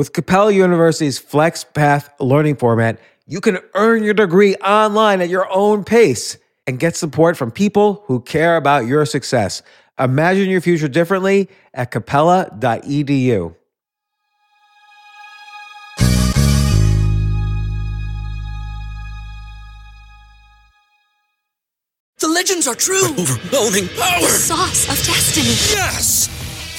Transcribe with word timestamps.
With 0.00 0.14
Capella 0.14 0.50
University's 0.50 1.20
FlexPath 1.20 2.08
learning 2.20 2.56
format, 2.56 2.98
you 3.26 3.38
can 3.42 3.58
earn 3.74 4.02
your 4.02 4.14
degree 4.14 4.54
online 4.54 5.20
at 5.20 5.28
your 5.28 5.46
own 5.52 5.84
pace 5.84 6.38
and 6.66 6.78
get 6.78 6.96
support 6.96 7.36
from 7.36 7.50
people 7.50 8.02
who 8.06 8.22
care 8.22 8.56
about 8.56 8.86
your 8.86 9.04
success. 9.04 9.60
Imagine 9.98 10.48
your 10.48 10.62
future 10.62 10.88
differently 10.88 11.50
at 11.74 11.90
capella.edu. 11.90 13.54
The 22.20 22.28
legends 22.28 22.66
are 22.66 22.74
true. 22.74 23.04
Overwhelming 23.04 23.88
power! 23.88 24.20
The 24.22 24.28
Sauce 24.28 24.84
of 24.88 25.06
destiny. 25.06 25.48
Yes! 25.76 26.39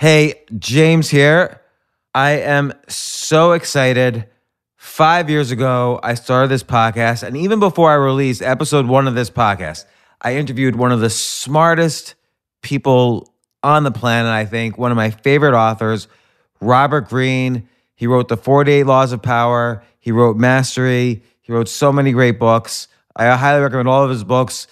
Hey, 0.00 0.44
James 0.58 1.10
here. 1.10 1.60
I 2.14 2.30
am 2.30 2.72
so 2.88 3.52
excited. 3.52 4.26
Five 4.78 5.28
years 5.28 5.50
ago, 5.50 6.00
I 6.02 6.14
started 6.14 6.48
this 6.48 6.62
podcast, 6.62 7.22
and 7.22 7.36
even 7.36 7.60
before 7.60 7.90
I 7.90 7.96
released 7.96 8.40
episode 8.40 8.86
one 8.86 9.06
of 9.06 9.14
this 9.14 9.28
podcast, 9.28 9.84
I 10.22 10.36
interviewed 10.36 10.74
one 10.74 10.90
of 10.90 11.00
the 11.00 11.10
smartest 11.10 12.14
people 12.62 13.34
on 13.62 13.84
the 13.84 13.90
planet, 13.90 14.32
I 14.32 14.46
think, 14.46 14.78
one 14.78 14.90
of 14.90 14.96
my 14.96 15.10
favorite 15.10 15.54
authors, 15.54 16.08
Robert 16.62 17.10
Greene. 17.10 17.68
He 17.94 18.06
wrote 18.06 18.28
The 18.28 18.38
48 18.38 18.84
Laws 18.84 19.12
of 19.12 19.20
Power, 19.20 19.84
he 19.98 20.12
wrote 20.12 20.38
Mastery, 20.38 21.22
he 21.42 21.52
wrote 21.52 21.68
so 21.68 21.92
many 21.92 22.12
great 22.12 22.38
books. 22.38 22.88
I 23.14 23.36
highly 23.36 23.60
recommend 23.60 23.88
all 23.88 24.02
of 24.02 24.08
his 24.08 24.24
books. 24.24 24.66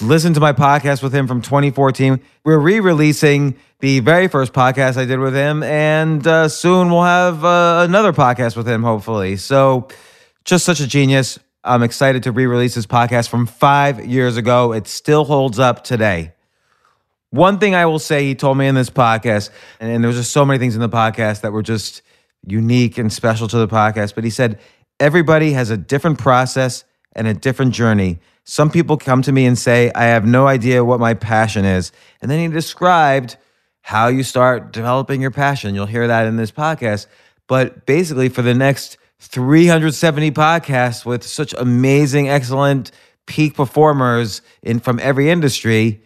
Listen 0.00 0.32
to 0.34 0.38
my 0.38 0.52
podcast 0.52 1.02
with 1.02 1.12
him 1.12 1.26
from 1.26 1.42
2014. 1.42 2.20
We're 2.44 2.58
re 2.58 2.78
releasing 2.78 3.56
the 3.80 3.98
very 3.98 4.28
first 4.28 4.52
podcast 4.52 4.96
I 4.96 5.04
did 5.04 5.18
with 5.18 5.34
him, 5.34 5.64
and 5.64 6.24
uh, 6.24 6.48
soon 6.48 6.90
we'll 6.90 7.02
have 7.02 7.44
uh, 7.44 7.84
another 7.84 8.12
podcast 8.12 8.56
with 8.56 8.68
him, 8.68 8.84
hopefully. 8.84 9.36
So, 9.36 9.88
just 10.44 10.64
such 10.64 10.78
a 10.78 10.86
genius. 10.86 11.40
I'm 11.64 11.82
excited 11.82 12.22
to 12.22 12.32
re 12.32 12.46
release 12.46 12.76
this 12.76 12.86
podcast 12.86 13.28
from 13.28 13.46
five 13.46 14.06
years 14.06 14.36
ago. 14.36 14.72
It 14.72 14.86
still 14.86 15.24
holds 15.24 15.58
up 15.58 15.82
today. 15.82 16.32
One 17.30 17.58
thing 17.58 17.74
I 17.74 17.84
will 17.86 17.98
say, 17.98 18.24
he 18.24 18.36
told 18.36 18.56
me 18.56 18.68
in 18.68 18.76
this 18.76 18.90
podcast, 18.90 19.50
and, 19.80 19.90
and 19.90 20.04
there 20.04 20.08
was 20.08 20.16
just 20.16 20.30
so 20.30 20.44
many 20.44 20.60
things 20.60 20.76
in 20.76 20.80
the 20.80 20.88
podcast 20.88 21.40
that 21.40 21.52
were 21.52 21.64
just 21.64 22.02
unique 22.46 22.98
and 22.98 23.12
special 23.12 23.48
to 23.48 23.58
the 23.58 23.68
podcast, 23.68 24.14
but 24.14 24.22
he 24.22 24.30
said, 24.30 24.60
everybody 25.00 25.54
has 25.54 25.70
a 25.70 25.76
different 25.76 26.20
process 26.20 26.84
and 27.16 27.26
a 27.26 27.34
different 27.34 27.74
journey. 27.74 28.20
Some 28.50 28.70
people 28.70 28.96
come 28.96 29.20
to 29.22 29.30
me 29.30 29.44
and 29.44 29.58
say, 29.58 29.92
I 29.94 30.04
have 30.04 30.24
no 30.24 30.46
idea 30.46 30.82
what 30.82 31.00
my 31.00 31.12
passion 31.12 31.66
is. 31.66 31.92
And 32.22 32.30
then 32.30 32.40
he 32.40 32.48
described 32.48 33.36
how 33.82 34.08
you 34.08 34.22
start 34.22 34.72
developing 34.72 35.20
your 35.20 35.30
passion. 35.30 35.74
You'll 35.74 35.84
hear 35.84 36.06
that 36.06 36.26
in 36.26 36.36
this 36.36 36.50
podcast. 36.50 37.08
But 37.46 37.84
basically, 37.84 38.30
for 38.30 38.40
the 38.40 38.54
next 38.54 38.96
370 39.20 40.30
podcasts 40.30 41.04
with 41.04 41.24
such 41.24 41.52
amazing, 41.58 42.30
excellent 42.30 42.90
peak 43.26 43.54
performers 43.54 44.40
in 44.62 44.80
from 44.80 44.98
every 44.98 45.28
industry, 45.28 46.00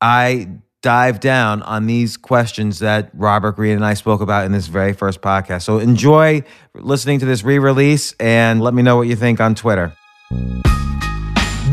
I 0.00 0.48
dive 0.80 1.20
down 1.20 1.60
on 1.60 1.86
these 1.86 2.16
questions 2.16 2.78
that 2.78 3.10
Robert 3.12 3.56
Greene 3.56 3.76
and 3.76 3.84
I 3.84 3.92
spoke 3.92 4.22
about 4.22 4.46
in 4.46 4.52
this 4.52 4.66
very 4.66 4.94
first 4.94 5.20
podcast. 5.20 5.64
So 5.64 5.78
enjoy 5.78 6.42
listening 6.74 7.18
to 7.18 7.26
this 7.26 7.44
re-release 7.44 8.14
and 8.18 8.62
let 8.62 8.72
me 8.72 8.80
know 8.80 8.96
what 8.96 9.08
you 9.08 9.14
think 9.14 9.42
on 9.42 9.54
Twitter. 9.54 9.92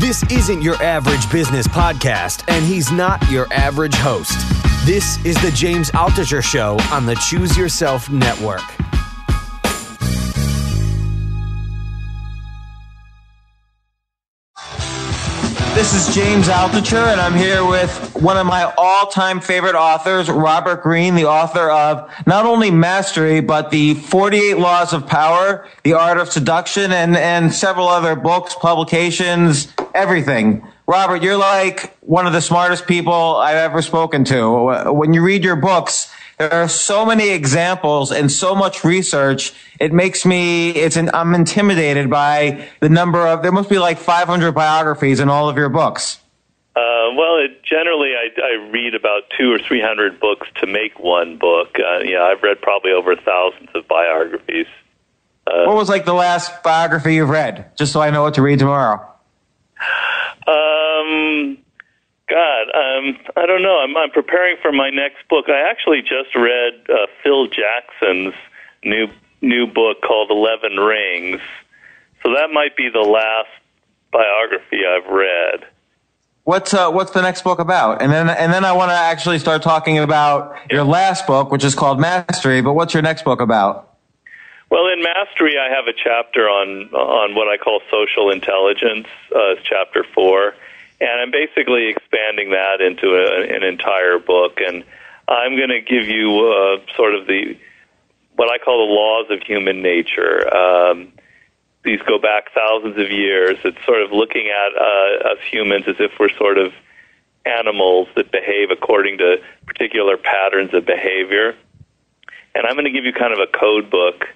This 0.00 0.22
isn't 0.32 0.62
your 0.62 0.82
average 0.82 1.30
business 1.30 1.68
podcast, 1.68 2.42
and 2.48 2.64
he's 2.64 2.90
not 2.90 3.22
your 3.30 3.46
average 3.52 3.94
host. 3.94 4.32
This 4.86 5.22
is 5.26 5.36
the 5.42 5.50
James 5.50 5.90
Altucher 5.90 6.42
Show 6.42 6.78
on 6.90 7.04
the 7.04 7.16
Choose 7.16 7.54
Yourself 7.54 8.08
Network. 8.08 8.62
This 15.74 15.92
is 15.92 16.14
James 16.14 16.48
Altucher, 16.48 17.12
and 17.12 17.20
I'm 17.20 17.34
here 17.34 17.62
with 17.66 18.14
one 18.14 18.38
of 18.38 18.46
my 18.46 18.72
all-time 18.78 19.38
favorite 19.38 19.74
authors, 19.74 20.30
Robert 20.30 20.82
Greene, 20.82 21.14
the 21.14 21.26
author 21.26 21.70
of 21.70 22.10
not 22.26 22.46
only 22.46 22.70
Mastery, 22.70 23.40
but 23.40 23.70
the 23.70 23.92
48 23.94 24.56
Laws 24.56 24.94
of 24.94 25.06
Power, 25.06 25.68
The 25.84 25.92
Art 25.92 26.16
of 26.16 26.30
Seduction, 26.30 26.90
and, 26.90 27.18
and 27.18 27.52
several 27.52 27.86
other 27.86 28.16
books, 28.16 28.54
publications, 28.54 29.72
everything. 29.94 30.66
Robert, 30.86 31.22
you're 31.22 31.36
like 31.36 31.96
one 32.00 32.26
of 32.26 32.32
the 32.32 32.40
smartest 32.40 32.86
people 32.86 33.36
I've 33.36 33.56
ever 33.56 33.82
spoken 33.82 34.24
to. 34.24 34.92
When 34.92 35.14
you 35.14 35.22
read 35.22 35.44
your 35.44 35.56
books, 35.56 36.12
there 36.38 36.52
are 36.52 36.68
so 36.68 37.04
many 37.04 37.28
examples 37.28 38.10
and 38.10 38.32
so 38.32 38.54
much 38.54 38.82
research. 38.82 39.52
It 39.78 39.92
makes 39.92 40.24
me, 40.24 40.70
it's 40.70 40.96
an, 40.96 41.10
I'm 41.12 41.34
intimidated 41.34 42.08
by 42.08 42.68
the 42.80 42.88
number 42.88 43.26
of, 43.26 43.42
there 43.42 43.52
must 43.52 43.68
be 43.68 43.78
like 43.78 43.98
500 43.98 44.52
biographies 44.52 45.20
in 45.20 45.28
all 45.28 45.48
of 45.48 45.56
your 45.56 45.68
books. 45.68 46.18
Uh, 46.74 47.12
well, 47.14 47.36
it, 47.36 47.62
generally, 47.62 48.12
I, 48.14 48.28
I 48.40 48.70
read 48.70 48.94
about 48.94 49.24
two 49.36 49.52
or 49.52 49.58
three 49.58 49.82
hundred 49.82 50.20
books 50.20 50.46
to 50.60 50.66
make 50.68 51.00
one 51.00 51.36
book. 51.36 51.76
Uh, 51.78 51.98
yeah, 52.04 52.22
I've 52.22 52.42
read 52.42 52.62
probably 52.62 52.92
over 52.92 53.16
thousands 53.16 53.68
of 53.74 53.88
biographies. 53.88 54.66
Uh, 55.46 55.64
what 55.66 55.74
was 55.74 55.88
like 55.88 56.04
the 56.04 56.14
last 56.14 56.62
biography 56.62 57.16
you've 57.16 57.28
read? 57.28 57.76
Just 57.76 57.92
so 57.92 58.00
I 58.00 58.10
know 58.10 58.22
what 58.22 58.34
to 58.34 58.42
read 58.42 58.60
tomorrow. 58.60 59.04
Um, 60.46 61.58
God, 62.28 62.62
um, 62.74 63.18
I 63.36 63.46
don't 63.46 63.62
know. 63.62 63.78
I'm, 63.78 63.96
I'm 63.96 64.10
preparing 64.10 64.56
for 64.62 64.72
my 64.72 64.90
next 64.90 65.28
book. 65.28 65.46
I 65.48 65.68
actually 65.68 66.02
just 66.02 66.34
read 66.34 66.74
uh, 66.88 67.06
Phil 67.22 67.46
Jackson's 67.48 68.34
new 68.84 69.08
new 69.42 69.66
book 69.66 70.02
called 70.02 70.30
Eleven 70.30 70.76
Rings, 70.76 71.40
so 72.22 72.32
that 72.34 72.50
might 72.52 72.76
be 72.76 72.88
the 72.88 73.00
last 73.00 73.48
biography 74.12 74.82
I've 74.86 75.10
read. 75.10 75.66
What's 76.44 76.72
uh, 76.72 76.90
what's 76.90 77.10
the 77.10 77.22
next 77.22 77.42
book 77.42 77.58
about? 77.58 78.00
And 78.00 78.12
then 78.12 78.28
and 78.30 78.52
then 78.52 78.64
I 78.64 78.72
want 78.72 78.90
to 78.90 78.96
actually 78.96 79.38
start 79.38 79.62
talking 79.62 79.98
about 79.98 80.54
your 80.70 80.84
last 80.84 81.26
book, 81.26 81.50
which 81.50 81.64
is 81.64 81.74
called 81.74 82.00
Mastery. 82.00 82.60
But 82.60 82.74
what's 82.74 82.94
your 82.94 83.02
next 83.02 83.24
book 83.24 83.40
about? 83.40 83.89
Well, 84.70 84.86
in 84.86 85.02
Mastery, 85.02 85.58
I 85.58 85.68
have 85.68 85.88
a 85.88 85.92
chapter 85.92 86.48
on 86.48 86.94
on 86.94 87.34
what 87.34 87.48
I 87.48 87.56
call 87.56 87.80
social 87.90 88.30
intelligence. 88.30 89.08
Uh, 89.34 89.56
chapter 89.64 90.04
four, 90.14 90.54
and 91.00 91.20
I'm 91.20 91.32
basically 91.32 91.88
expanding 91.88 92.50
that 92.50 92.80
into 92.80 93.16
a, 93.16 93.52
an 93.52 93.64
entire 93.64 94.20
book. 94.20 94.60
And 94.64 94.84
I'm 95.26 95.56
going 95.56 95.70
to 95.70 95.80
give 95.80 96.06
you 96.06 96.46
uh, 96.46 96.94
sort 96.96 97.16
of 97.16 97.26
the 97.26 97.58
what 98.36 98.48
I 98.48 98.58
call 98.58 98.86
the 98.86 98.94
laws 98.94 99.26
of 99.30 99.42
human 99.42 99.82
nature. 99.82 100.46
Um, 100.54 101.12
these 101.82 102.00
go 102.06 102.20
back 102.20 102.54
thousands 102.54 102.96
of 102.96 103.10
years. 103.10 103.58
It's 103.64 103.84
sort 103.84 104.02
of 104.02 104.12
looking 104.12 104.50
at 104.54 104.80
uh, 104.80 105.32
us 105.32 105.38
humans 105.50 105.86
as 105.88 105.96
if 105.98 106.12
we're 106.20 106.28
sort 106.36 106.58
of 106.58 106.72
animals 107.44 108.06
that 108.14 108.30
behave 108.30 108.70
according 108.70 109.18
to 109.18 109.42
particular 109.66 110.16
patterns 110.16 110.72
of 110.74 110.86
behavior. 110.86 111.56
And 112.54 112.66
I'm 112.66 112.74
going 112.74 112.84
to 112.84 112.92
give 112.92 113.04
you 113.04 113.12
kind 113.12 113.32
of 113.32 113.40
a 113.40 113.46
code 113.48 113.90
book 113.90 114.28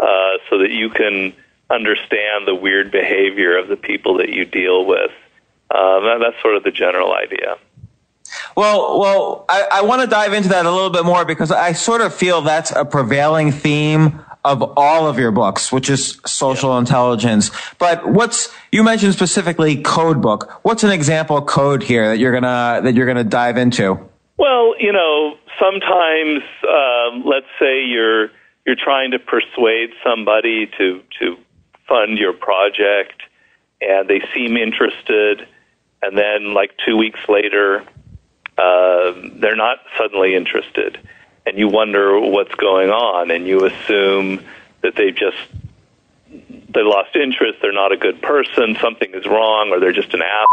uh, 0.00 0.38
so 0.48 0.58
that 0.58 0.70
you 0.70 0.88
can 0.90 1.34
understand 1.68 2.46
the 2.46 2.54
weird 2.54 2.90
behavior 2.90 3.56
of 3.56 3.68
the 3.68 3.76
people 3.76 4.18
that 4.18 4.30
you 4.30 4.44
deal 4.44 4.86
with. 4.86 5.10
Um, 5.70 6.04
that, 6.04 6.18
that's 6.20 6.42
sort 6.42 6.56
of 6.56 6.64
the 6.64 6.70
general 6.72 7.14
idea. 7.14 7.56
Well, 8.56 8.98
well, 8.98 9.44
I, 9.48 9.66
I 9.72 9.82
want 9.82 10.02
to 10.02 10.08
dive 10.08 10.32
into 10.32 10.48
that 10.50 10.66
a 10.66 10.70
little 10.70 10.90
bit 10.90 11.04
more 11.04 11.24
because 11.24 11.50
I 11.50 11.72
sort 11.72 12.00
of 12.00 12.14
feel 12.14 12.42
that's 12.42 12.70
a 12.70 12.84
prevailing 12.84 13.52
theme 13.52 14.20
of 14.44 14.62
all 14.76 15.06
of 15.06 15.18
your 15.18 15.30
books, 15.30 15.70
which 15.70 15.90
is 15.90 16.18
social 16.24 16.78
intelligence. 16.78 17.50
But 17.78 18.08
what's 18.08 18.52
you 18.72 18.82
mentioned 18.82 19.12
specifically 19.14 19.82
code 19.82 20.22
book? 20.22 20.60
What's 20.62 20.82
an 20.82 20.90
example 20.90 21.42
code 21.42 21.82
here 21.82 22.08
that 22.08 22.18
you're 22.18 22.32
gonna 22.32 22.80
that 22.82 22.94
you're 22.94 23.06
gonna 23.06 23.24
dive 23.24 23.56
into? 23.56 23.98
Well, 24.38 24.74
you 24.78 24.92
know, 24.92 25.36
sometimes 25.58 26.42
um, 26.66 27.24
let's 27.26 27.46
say 27.58 27.84
you're 27.84 28.30
you're 28.66 28.76
trying 28.76 29.10
to 29.12 29.18
persuade 29.18 29.90
somebody 30.04 30.66
to 30.78 31.02
to 31.20 31.36
fund 31.88 32.18
your 32.18 32.32
project, 32.32 33.22
and 33.80 34.08
they 34.08 34.20
seem 34.34 34.56
interested, 34.56 35.46
and 36.02 36.16
then 36.16 36.54
like 36.54 36.72
two 36.86 36.96
weeks 36.96 37.20
later, 37.28 37.84
uh, 38.58 39.12
they're 39.40 39.56
not 39.56 39.78
suddenly 39.98 40.34
interested. 40.34 40.98
and 41.46 41.58
you 41.58 41.68
wonder 41.68 42.18
what's 42.20 42.54
going 42.54 42.90
on, 42.90 43.30
and 43.30 43.46
you 43.46 43.64
assume 43.64 44.44
that 44.82 44.94
they 44.96 45.10
just 45.10 45.38
they 46.28 46.82
lost 46.82 47.16
interest, 47.16 47.58
they're 47.60 47.72
not 47.72 47.90
a 47.92 47.96
good 47.96 48.22
person, 48.22 48.76
something 48.80 49.10
is 49.14 49.26
wrong, 49.26 49.70
or 49.70 49.80
they're 49.80 49.92
just 49.92 50.14
an 50.14 50.22
ass. 50.22 50.46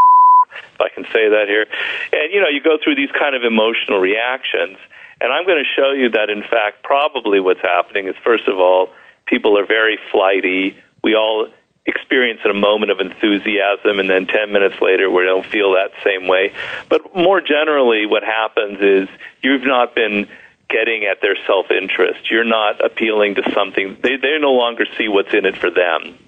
If 0.74 0.80
I 0.80 0.88
can 0.88 1.04
say 1.12 1.28
that 1.28 1.44
here, 1.46 1.66
and 2.12 2.32
you 2.32 2.40
know, 2.40 2.48
you 2.48 2.60
go 2.60 2.78
through 2.82 2.96
these 2.96 3.12
kind 3.12 3.36
of 3.36 3.44
emotional 3.44 4.00
reactions, 4.00 4.78
and 5.20 5.32
I'm 5.32 5.44
going 5.46 5.62
to 5.62 5.80
show 5.80 5.92
you 5.92 6.10
that 6.10 6.30
in 6.30 6.42
fact, 6.42 6.82
probably 6.82 7.40
what's 7.40 7.60
happening 7.60 8.06
is 8.08 8.14
first 8.24 8.48
of 8.48 8.58
all, 8.58 8.90
people 9.26 9.58
are 9.58 9.66
very 9.66 9.98
flighty. 10.10 10.76
We 11.02 11.14
all 11.14 11.48
experience 11.86 12.40
a 12.48 12.52
moment 12.52 12.90
of 12.90 13.00
enthusiasm 13.00 13.98
and 13.98 14.10
then 14.10 14.26
10 14.26 14.52
minutes 14.52 14.76
later 14.82 15.10
we 15.10 15.24
don't 15.24 15.46
feel 15.46 15.72
that 15.72 15.90
same 16.04 16.28
way. 16.28 16.52
But 16.88 17.16
more 17.16 17.40
generally, 17.40 18.04
what 18.06 18.22
happens 18.22 18.78
is 18.80 19.08
you've 19.42 19.64
not 19.64 19.94
been 19.94 20.28
getting 20.68 21.04
at 21.04 21.20
their 21.22 21.36
self 21.46 21.70
interest. 21.70 22.30
You're 22.30 22.44
not 22.44 22.84
appealing 22.84 23.36
to 23.36 23.50
something, 23.52 23.96
they, 24.02 24.16
they 24.16 24.38
no 24.38 24.52
longer 24.52 24.84
see 24.96 25.08
what's 25.08 25.32
in 25.32 25.46
it 25.46 25.56
for 25.56 25.70
them. 25.70 26.18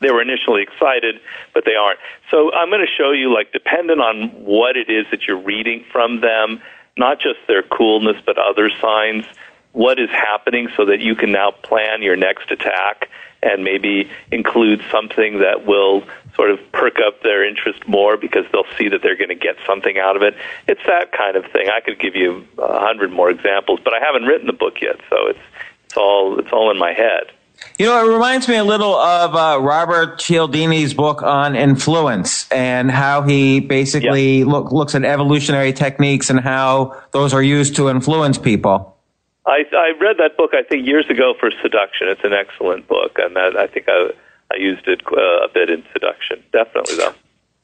They 0.00 0.10
were 0.10 0.22
initially 0.22 0.62
excited, 0.62 1.16
but 1.52 1.64
they 1.66 1.74
aren't. 1.74 1.98
So 2.30 2.52
I'm 2.54 2.70
going 2.70 2.80
to 2.80 2.92
show 2.96 3.10
you, 3.10 3.34
like, 3.34 3.52
dependent 3.52 4.00
on 4.00 4.30
what 4.46 4.76
it 4.76 4.88
is 4.88 5.04
that 5.10 5.24
you're 5.24 5.42
reading 5.42 5.84
from 5.92 6.22
them, 6.22 6.62
not 7.00 7.18
just 7.18 7.40
their 7.48 7.62
coolness, 7.62 8.16
but 8.24 8.38
other 8.38 8.70
signs, 8.80 9.24
what 9.72 9.98
is 9.98 10.10
happening 10.10 10.68
so 10.76 10.84
that 10.84 11.00
you 11.00 11.14
can 11.14 11.32
now 11.32 11.50
plan 11.50 12.02
your 12.02 12.14
next 12.14 12.50
attack 12.50 13.08
and 13.42 13.64
maybe 13.64 14.10
include 14.30 14.82
something 14.90 15.38
that 15.38 15.64
will 15.64 16.04
sort 16.34 16.50
of 16.50 16.60
perk 16.72 16.98
up 17.04 17.22
their 17.22 17.46
interest 17.48 17.88
more 17.88 18.16
because 18.16 18.44
they'll 18.52 18.70
see 18.76 18.88
that 18.88 19.00
they're 19.02 19.16
going 19.16 19.30
to 19.30 19.34
get 19.34 19.56
something 19.66 19.98
out 19.98 20.14
of 20.14 20.22
it. 20.22 20.34
It's 20.68 20.82
that 20.86 21.12
kind 21.12 21.36
of 21.36 21.44
thing. 21.50 21.68
I 21.70 21.80
could 21.80 21.98
give 21.98 22.14
you 22.14 22.46
a 22.58 22.80
hundred 22.80 23.10
more 23.12 23.30
examples, 23.30 23.80
but 23.82 23.94
I 23.94 24.00
haven't 24.00 24.24
written 24.24 24.46
the 24.46 24.52
book 24.52 24.82
yet, 24.82 25.00
so 25.08 25.28
it's 25.28 25.38
it's 25.84 25.96
all 25.96 26.38
it's 26.38 26.52
all 26.52 26.70
in 26.70 26.78
my 26.78 26.92
head. 26.92 27.32
You 27.80 27.86
know, 27.86 28.06
it 28.06 28.12
reminds 28.12 28.46
me 28.46 28.56
a 28.56 28.62
little 28.62 28.94
of 28.94 29.34
uh, 29.34 29.58
Robert 29.58 30.18
Cialdini's 30.18 30.92
book 30.92 31.22
on 31.22 31.56
influence 31.56 32.46
and 32.50 32.90
how 32.90 33.22
he 33.22 33.60
basically 33.60 34.40
Yep. 34.40 34.48
look, 34.48 34.70
looks 34.70 34.94
at 34.94 35.02
evolutionary 35.02 35.72
techniques 35.72 36.28
and 36.28 36.40
how 36.40 37.00
those 37.12 37.32
are 37.32 37.42
used 37.42 37.76
to 37.76 37.88
influence 37.88 38.36
people. 38.36 38.98
I, 39.46 39.64
I 39.72 39.92
read 39.98 40.18
that 40.18 40.36
book 40.36 40.50
I 40.52 40.62
think 40.62 40.86
years 40.86 41.08
ago 41.08 41.32
for 41.40 41.50
Seduction. 41.62 42.08
It's 42.08 42.20
an 42.22 42.34
excellent 42.34 42.86
book, 42.86 43.16
and 43.16 43.34
that, 43.34 43.56
I 43.56 43.66
think 43.66 43.86
I 43.88 44.10
I 44.52 44.58
used 44.58 44.86
it 44.86 45.00
uh, 45.10 45.46
a 45.46 45.48
bit 45.48 45.70
in 45.70 45.82
Seduction. 45.94 46.42
Definitely 46.52 46.96
though. 46.96 47.14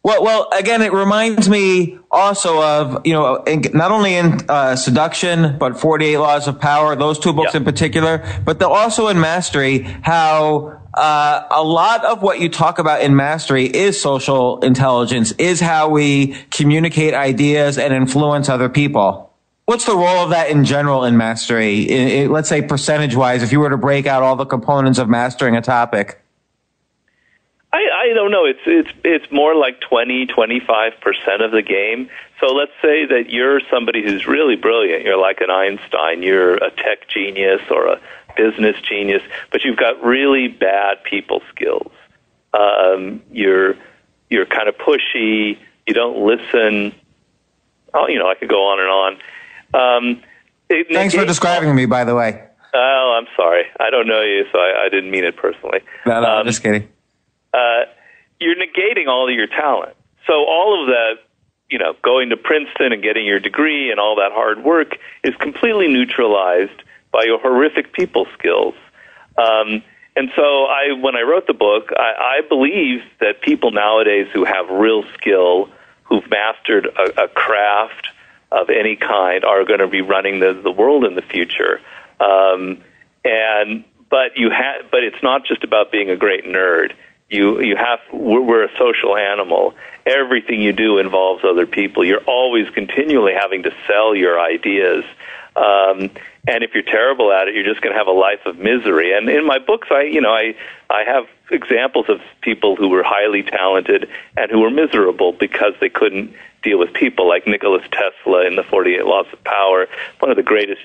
Well, 0.06 0.22
well, 0.22 0.48
again, 0.56 0.82
it 0.82 0.92
reminds 0.92 1.48
me 1.48 1.98
also 2.12 2.62
of 2.62 3.04
you 3.04 3.12
know 3.12 3.42
in, 3.42 3.62
not 3.74 3.90
only 3.90 4.14
in 4.14 4.38
uh, 4.48 4.76
Seduction, 4.76 5.58
but 5.58 5.80
Forty 5.80 6.04
Eight 6.06 6.18
Laws 6.18 6.46
of 6.46 6.60
Power. 6.60 6.94
Those 6.94 7.18
two 7.18 7.32
books 7.32 7.54
Yeah. 7.54 7.58
in 7.58 7.64
particular, 7.64 8.24
but 8.44 8.60
the, 8.60 8.68
also 8.68 9.08
in 9.08 9.18
Mastery, 9.18 9.80
how 10.02 10.80
uh, 10.94 11.48
a 11.50 11.60
lot 11.60 12.04
of 12.04 12.22
what 12.22 12.38
you 12.38 12.48
talk 12.48 12.78
about 12.78 13.00
in 13.00 13.16
Mastery 13.16 13.64
is 13.64 14.00
social 14.00 14.60
intelligence, 14.60 15.32
is 15.38 15.58
how 15.58 15.88
we 15.88 16.36
communicate 16.52 17.12
ideas 17.12 17.76
and 17.76 17.92
influence 17.92 18.48
other 18.48 18.68
people. 18.68 19.32
What's 19.64 19.86
the 19.86 19.96
role 19.96 20.22
of 20.22 20.30
that 20.30 20.50
in 20.50 20.64
general 20.64 21.02
in 21.02 21.16
mastery? 21.16 21.80
In, 21.82 22.08
in- 22.08 22.30
let's 22.30 22.48
say 22.48 22.62
percentage 22.62 23.16
wise, 23.16 23.42
if 23.42 23.50
you 23.50 23.58
were 23.58 23.70
to 23.70 23.76
break 23.76 24.06
out 24.06 24.22
all 24.22 24.36
the 24.36 24.46
components 24.46 25.00
of 25.00 25.08
mastering 25.08 25.56
a 25.56 25.60
topic. 25.62 26.22
I, 27.76 28.10
I 28.10 28.14
don't 28.14 28.30
know. 28.30 28.44
It's 28.44 28.60
it's 28.66 28.90
it's 29.04 29.30
more 29.32 29.54
like 29.54 29.80
twenty 29.80 30.26
twenty 30.26 30.60
five 30.60 30.92
percent 31.00 31.42
of 31.42 31.50
the 31.52 31.62
game. 31.62 32.08
So 32.40 32.46
let's 32.54 32.72
say 32.82 33.06
that 33.06 33.30
you're 33.30 33.60
somebody 33.70 34.02
who's 34.02 34.26
really 34.26 34.56
brilliant. 34.56 35.04
You're 35.04 35.18
like 35.20 35.40
an 35.40 35.50
Einstein. 35.50 36.22
You're 36.22 36.54
a 36.56 36.70
tech 36.70 37.08
genius 37.08 37.60
or 37.70 37.86
a 37.86 38.00
business 38.36 38.76
genius, 38.82 39.22
but 39.50 39.64
you've 39.64 39.76
got 39.78 40.02
really 40.04 40.48
bad 40.48 41.02
people 41.04 41.42
skills. 41.50 41.90
Um, 42.54 43.22
you're 43.32 43.74
you're 44.30 44.46
kind 44.46 44.68
of 44.68 44.76
pushy. 44.78 45.58
You 45.86 45.94
don't 45.94 46.18
listen. 46.26 46.94
Oh, 47.94 48.08
you 48.08 48.18
know, 48.18 48.28
I 48.28 48.34
could 48.34 48.48
go 48.48 48.66
on 48.66 48.80
and 48.80 48.88
on. 48.90 49.12
Um, 49.74 50.22
it 50.68 50.86
Thanks 50.92 51.14
for 51.14 51.20
negates- 51.20 51.26
describing 51.38 51.74
me, 51.74 51.86
by 51.86 52.04
the 52.04 52.14
way. 52.14 52.42
Oh, 52.74 53.16
I'm 53.18 53.26
sorry. 53.36 53.64
I 53.80 53.88
don't 53.90 54.06
know 54.06 54.20
you, 54.20 54.44
so 54.52 54.58
I, 54.58 54.84
I 54.84 54.88
didn't 54.90 55.10
mean 55.10 55.24
it 55.24 55.36
personally. 55.36 55.80
No, 56.04 56.20
no, 56.20 56.26
I'm 56.28 56.40
Um, 56.40 56.46
just 56.46 56.62
kidding. 56.62 56.88
Uh, 57.56 57.84
you're 58.38 58.56
negating 58.56 59.08
all 59.08 59.28
of 59.28 59.34
your 59.34 59.46
talent. 59.46 59.96
So 60.26 60.44
all 60.44 60.82
of 60.82 60.88
that, 60.88 61.14
you 61.70 61.78
know, 61.78 61.94
going 62.02 62.30
to 62.30 62.36
Princeton 62.36 62.92
and 62.92 63.02
getting 63.02 63.24
your 63.24 63.40
degree 63.40 63.90
and 63.90 63.98
all 63.98 64.16
that 64.16 64.32
hard 64.32 64.62
work 64.62 64.96
is 65.24 65.34
completely 65.36 65.88
neutralized 65.88 66.82
by 67.12 67.24
your 67.24 67.38
horrific 67.38 67.92
people 67.92 68.26
skills. 68.38 68.74
Um, 69.38 69.82
and 70.16 70.30
so 70.34 70.64
I, 70.64 70.92
when 71.00 71.16
I 71.16 71.22
wrote 71.22 71.46
the 71.46 71.54
book, 71.54 71.90
I, 71.96 72.40
I 72.40 72.48
believe 72.48 73.02
that 73.20 73.40
people 73.42 73.70
nowadays 73.70 74.28
who 74.32 74.44
have 74.44 74.68
real 74.70 75.04
skill, 75.14 75.70
who've 76.04 76.28
mastered 76.30 76.86
a, 76.86 77.24
a 77.24 77.28
craft 77.28 78.08
of 78.50 78.70
any 78.70 78.96
kind, 78.96 79.44
are 79.44 79.64
going 79.64 79.80
to 79.80 79.88
be 79.88 80.02
running 80.02 80.40
the, 80.40 80.52
the 80.52 80.70
world 80.70 81.04
in 81.04 81.14
the 81.14 81.22
future. 81.22 81.80
Um, 82.20 82.82
and 83.24 83.84
but 84.08 84.36
you 84.36 84.50
have, 84.50 84.90
but 84.90 85.02
it's 85.02 85.22
not 85.22 85.44
just 85.44 85.64
about 85.64 85.90
being 85.90 86.10
a 86.10 86.16
great 86.16 86.44
nerd. 86.44 86.92
You 87.28 87.60
you 87.60 87.76
have 87.76 87.98
we're, 88.12 88.40
we're 88.40 88.64
a 88.64 88.78
social 88.78 89.16
animal. 89.16 89.74
Everything 90.06 90.60
you 90.60 90.72
do 90.72 90.98
involves 90.98 91.44
other 91.44 91.66
people. 91.66 92.04
You're 92.04 92.22
always 92.24 92.70
continually 92.70 93.32
having 93.32 93.64
to 93.64 93.74
sell 93.86 94.14
your 94.14 94.40
ideas. 94.40 95.04
Um, 95.56 96.10
and 96.48 96.62
if 96.62 96.74
you're 96.74 96.84
terrible 96.84 97.32
at 97.32 97.48
it, 97.48 97.54
you're 97.54 97.64
just 97.64 97.80
going 97.80 97.92
to 97.92 97.98
have 97.98 98.06
a 98.06 98.12
life 98.12 98.46
of 98.46 98.58
misery. 98.58 99.16
And 99.16 99.28
in 99.28 99.44
my 99.44 99.58
books, 99.58 99.88
I 99.90 100.02
you 100.02 100.20
know 100.20 100.32
I 100.32 100.54
I 100.88 101.02
have 101.04 101.24
examples 101.50 102.06
of 102.08 102.20
people 102.42 102.76
who 102.76 102.88
were 102.88 103.02
highly 103.02 103.42
talented 103.42 104.08
and 104.36 104.50
who 104.50 104.60
were 104.60 104.70
miserable 104.70 105.32
because 105.32 105.72
they 105.80 105.88
couldn't 105.88 106.32
deal 106.62 106.78
with 106.78 106.92
people, 106.92 107.28
like 107.28 107.46
Nikola 107.46 107.80
Tesla 107.88 108.46
in 108.46 108.56
the 108.56 108.62
48 108.62 109.04
Laws 109.04 109.26
of 109.32 109.42
Power, 109.44 109.86
one 110.18 110.30
of 110.30 110.36
the 110.36 110.42
greatest 110.42 110.82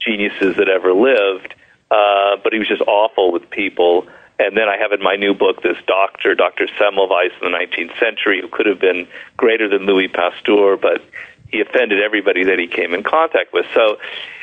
geniuses 0.00 0.56
that 0.56 0.68
ever 0.68 0.92
lived. 0.92 1.54
Uh, 1.90 2.36
but 2.42 2.52
he 2.52 2.58
was 2.58 2.68
just 2.68 2.82
awful 2.82 3.32
with 3.32 3.48
people. 3.50 4.06
And 4.38 4.56
then 4.56 4.68
I 4.68 4.76
have 4.76 4.92
in 4.92 5.02
my 5.02 5.16
new 5.16 5.34
book 5.34 5.62
this 5.62 5.76
doctor, 5.86 6.34
Dr. 6.34 6.68
Semmelweis 6.78 7.32
in 7.42 7.50
the 7.50 7.58
19th 7.58 7.98
century, 7.98 8.40
who 8.40 8.48
could 8.48 8.66
have 8.66 8.78
been 8.78 9.08
greater 9.36 9.68
than 9.68 9.84
Louis 9.84 10.08
Pasteur, 10.08 10.76
but 10.76 11.02
he 11.50 11.60
offended 11.60 12.00
everybody 12.00 12.44
that 12.44 12.58
he 12.58 12.68
came 12.68 12.94
in 12.94 13.02
contact 13.02 13.52
with. 13.52 13.66
So, 13.74 13.98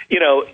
you 0.09 0.19
know, 0.19 0.45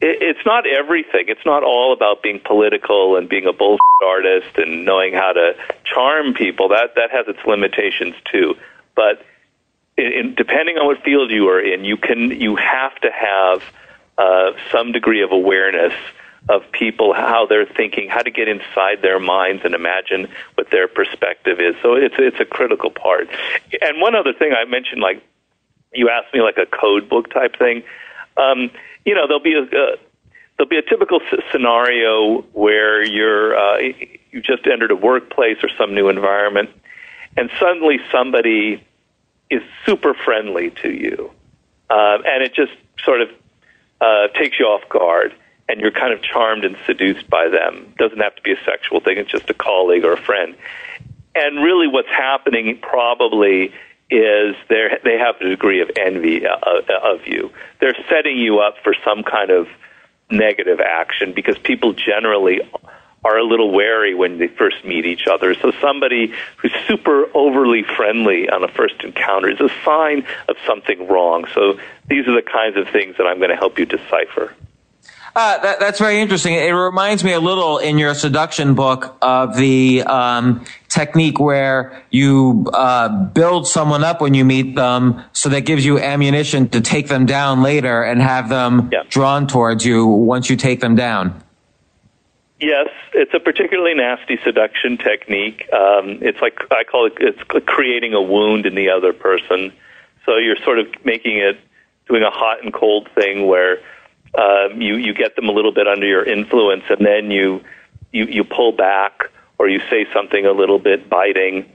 it's 0.00 0.44
not 0.44 0.66
everything. 0.66 1.24
It's 1.28 1.44
not 1.46 1.62
all 1.62 1.92
about 1.92 2.22
being 2.22 2.40
political 2.44 3.16
and 3.16 3.28
being 3.28 3.46
a 3.46 3.52
bullshit 3.52 3.80
artist 4.04 4.58
and 4.58 4.84
knowing 4.84 5.14
how 5.14 5.32
to 5.32 5.54
charm 5.84 6.34
people. 6.34 6.68
That 6.68 6.94
that 6.96 7.10
has 7.10 7.26
its 7.26 7.38
limitations 7.46 8.14
too. 8.30 8.54
But 8.94 9.24
in, 9.96 10.12
in, 10.12 10.34
depending 10.34 10.76
on 10.76 10.86
what 10.86 11.02
field 11.02 11.30
you 11.30 11.48
are 11.48 11.60
in, 11.60 11.84
you 11.84 11.96
can 11.96 12.38
you 12.38 12.56
have 12.56 12.94
to 12.96 13.10
have 13.10 13.62
uh, 14.18 14.52
some 14.70 14.92
degree 14.92 15.22
of 15.22 15.32
awareness 15.32 15.94
of 16.48 16.62
people, 16.72 17.14
how 17.14 17.46
they're 17.46 17.66
thinking, 17.66 18.08
how 18.08 18.20
to 18.20 18.30
get 18.30 18.48
inside 18.48 19.00
their 19.02 19.18
minds 19.18 19.62
and 19.64 19.74
imagine 19.74 20.28
what 20.54 20.70
their 20.70 20.88
perspective 20.88 21.58
is. 21.60 21.74
So 21.82 21.94
it's 21.94 22.14
it's 22.18 22.38
a 22.40 22.44
critical 22.44 22.90
part. 22.90 23.28
And 23.80 24.00
one 24.00 24.14
other 24.14 24.32
thing 24.32 24.52
I 24.52 24.64
mentioned, 24.64 25.00
like 25.00 25.22
you 25.94 26.10
asked 26.10 26.34
me, 26.34 26.42
like 26.42 26.58
a 26.58 26.66
code 26.66 27.08
book 27.08 27.32
type 27.32 27.56
thing. 27.58 27.82
Um, 28.36 28.70
you 29.04 29.14
know, 29.14 29.26
there'll 29.26 29.42
be 29.42 29.54
a 29.54 29.62
uh, 29.62 29.96
there'll 30.56 30.68
be 30.68 30.78
a 30.78 30.82
typical 30.82 31.20
scenario 31.50 32.42
where 32.52 33.02
you're 33.02 33.56
uh, 33.56 33.78
you 33.78 34.40
just 34.40 34.66
entered 34.66 34.90
a 34.90 34.96
workplace 34.96 35.58
or 35.62 35.70
some 35.78 35.94
new 35.94 36.08
environment, 36.08 36.70
and 37.36 37.50
suddenly 37.58 37.98
somebody 38.10 38.84
is 39.50 39.62
super 39.86 40.14
friendly 40.14 40.70
to 40.82 40.90
you, 40.90 41.30
um, 41.90 42.22
and 42.26 42.42
it 42.42 42.54
just 42.54 42.72
sort 43.04 43.20
of 43.20 43.28
uh, 44.00 44.28
takes 44.28 44.58
you 44.58 44.66
off 44.66 44.88
guard, 44.88 45.34
and 45.68 45.80
you're 45.80 45.90
kind 45.90 46.12
of 46.12 46.22
charmed 46.22 46.64
and 46.64 46.76
seduced 46.86 47.28
by 47.28 47.48
them. 47.48 47.94
Doesn't 47.98 48.20
have 48.20 48.36
to 48.36 48.42
be 48.42 48.52
a 48.52 48.64
sexual 48.64 49.00
thing; 49.00 49.18
it's 49.18 49.30
just 49.30 49.48
a 49.50 49.54
colleague 49.54 50.04
or 50.04 50.12
a 50.12 50.20
friend. 50.20 50.54
And 51.34 51.62
really, 51.62 51.88
what's 51.88 52.08
happening 52.08 52.78
probably 52.80 53.72
is 54.10 54.54
they 54.68 55.18
have 55.18 55.40
a 55.40 55.48
degree 55.48 55.80
of 55.80 55.90
envy 55.96 56.46
uh, 56.46 56.82
of 57.02 57.26
you. 57.26 57.50
They're 57.80 57.96
setting 58.08 58.36
you 58.36 58.60
up 58.60 58.76
for 58.84 58.94
some 59.04 59.22
kind 59.22 59.50
of 59.50 59.66
negative 60.30 60.80
action 60.80 61.32
because 61.32 61.58
people 61.58 61.92
generally 61.92 62.60
are 63.24 63.38
a 63.38 63.42
little 63.42 63.70
wary 63.70 64.14
when 64.14 64.38
they 64.38 64.48
first 64.48 64.84
meet 64.84 65.06
each 65.06 65.26
other. 65.26 65.54
So 65.54 65.72
somebody 65.80 66.34
who's 66.58 66.72
super 66.86 67.26
overly 67.34 67.82
friendly 67.82 68.48
on 68.50 68.62
a 68.62 68.68
first 68.68 69.02
encounter 69.02 69.48
is 69.48 69.60
a 69.60 69.70
sign 69.84 70.26
of 70.48 70.56
something 70.66 71.08
wrong. 71.08 71.46
So 71.54 71.78
these 72.06 72.28
are 72.28 72.34
the 72.34 72.42
kinds 72.42 72.76
of 72.76 72.88
things 72.88 73.16
that 73.16 73.26
I'm 73.26 73.38
going 73.38 73.50
to 73.50 73.56
help 73.56 73.78
you 73.78 73.86
decipher. 73.86 74.54
Uh, 75.36 75.58
that, 75.58 75.80
that's 75.80 75.98
very 75.98 76.20
interesting. 76.20 76.54
It 76.54 76.70
reminds 76.70 77.24
me 77.24 77.32
a 77.32 77.40
little 77.40 77.78
in 77.78 77.98
your 77.98 78.14
seduction 78.14 78.74
book 78.74 79.16
of 79.20 79.56
the 79.56 80.02
um, 80.04 80.64
technique 80.88 81.40
where 81.40 82.04
you 82.10 82.66
uh, 82.72 83.08
build 83.08 83.66
someone 83.66 84.04
up 84.04 84.20
when 84.20 84.34
you 84.34 84.44
meet 84.44 84.76
them, 84.76 85.20
so 85.32 85.48
that 85.48 85.62
gives 85.62 85.84
you 85.84 85.98
ammunition 85.98 86.68
to 86.68 86.80
take 86.80 87.08
them 87.08 87.26
down 87.26 87.62
later 87.62 88.04
and 88.04 88.22
have 88.22 88.48
them 88.48 88.90
Yeah. 88.92 89.02
drawn 89.08 89.48
towards 89.48 89.84
you 89.84 90.06
once 90.06 90.48
you 90.48 90.54
take 90.56 90.78
them 90.78 90.94
down. 90.94 91.42
Yes, 92.60 92.88
it's 93.12 93.34
a 93.34 93.40
particularly 93.40 93.94
nasty 93.94 94.38
seduction 94.44 94.96
technique. 94.96 95.68
Um, 95.72 96.18
it's 96.22 96.40
like 96.40 96.60
I 96.70 96.84
call 96.84 97.06
it 97.06 97.14
it's 97.18 97.40
creating 97.66 98.14
a 98.14 98.22
wound 98.22 98.66
in 98.66 98.76
the 98.76 98.88
other 98.88 99.12
person. 99.12 99.72
So 100.24 100.36
you're 100.36 100.56
sort 100.64 100.78
of 100.78 100.86
making 101.04 101.38
it 101.38 101.58
doing 102.08 102.22
a 102.22 102.30
hot 102.30 102.62
and 102.62 102.72
cold 102.72 103.08
thing 103.16 103.48
where 103.48 103.78
um, 104.38 104.80
you 104.80 104.96
you 104.96 105.14
get 105.14 105.36
them 105.36 105.48
a 105.48 105.52
little 105.52 105.72
bit 105.72 105.86
under 105.86 106.06
your 106.06 106.24
influence, 106.24 106.84
and 106.88 107.04
then 107.04 107.30
you 107.30 107.62
you 108.12 108.24
you 108.26 108.44
pull 108.44 108.72
back 108.72 109.30
or 109.58 109.68
you 109.68 109.80
say 109.90 110.06
something 110.12 110.44
a 110.46 110.52
little 110.52 110.78
bit 110.78 111.08
biting, 111.08 111.70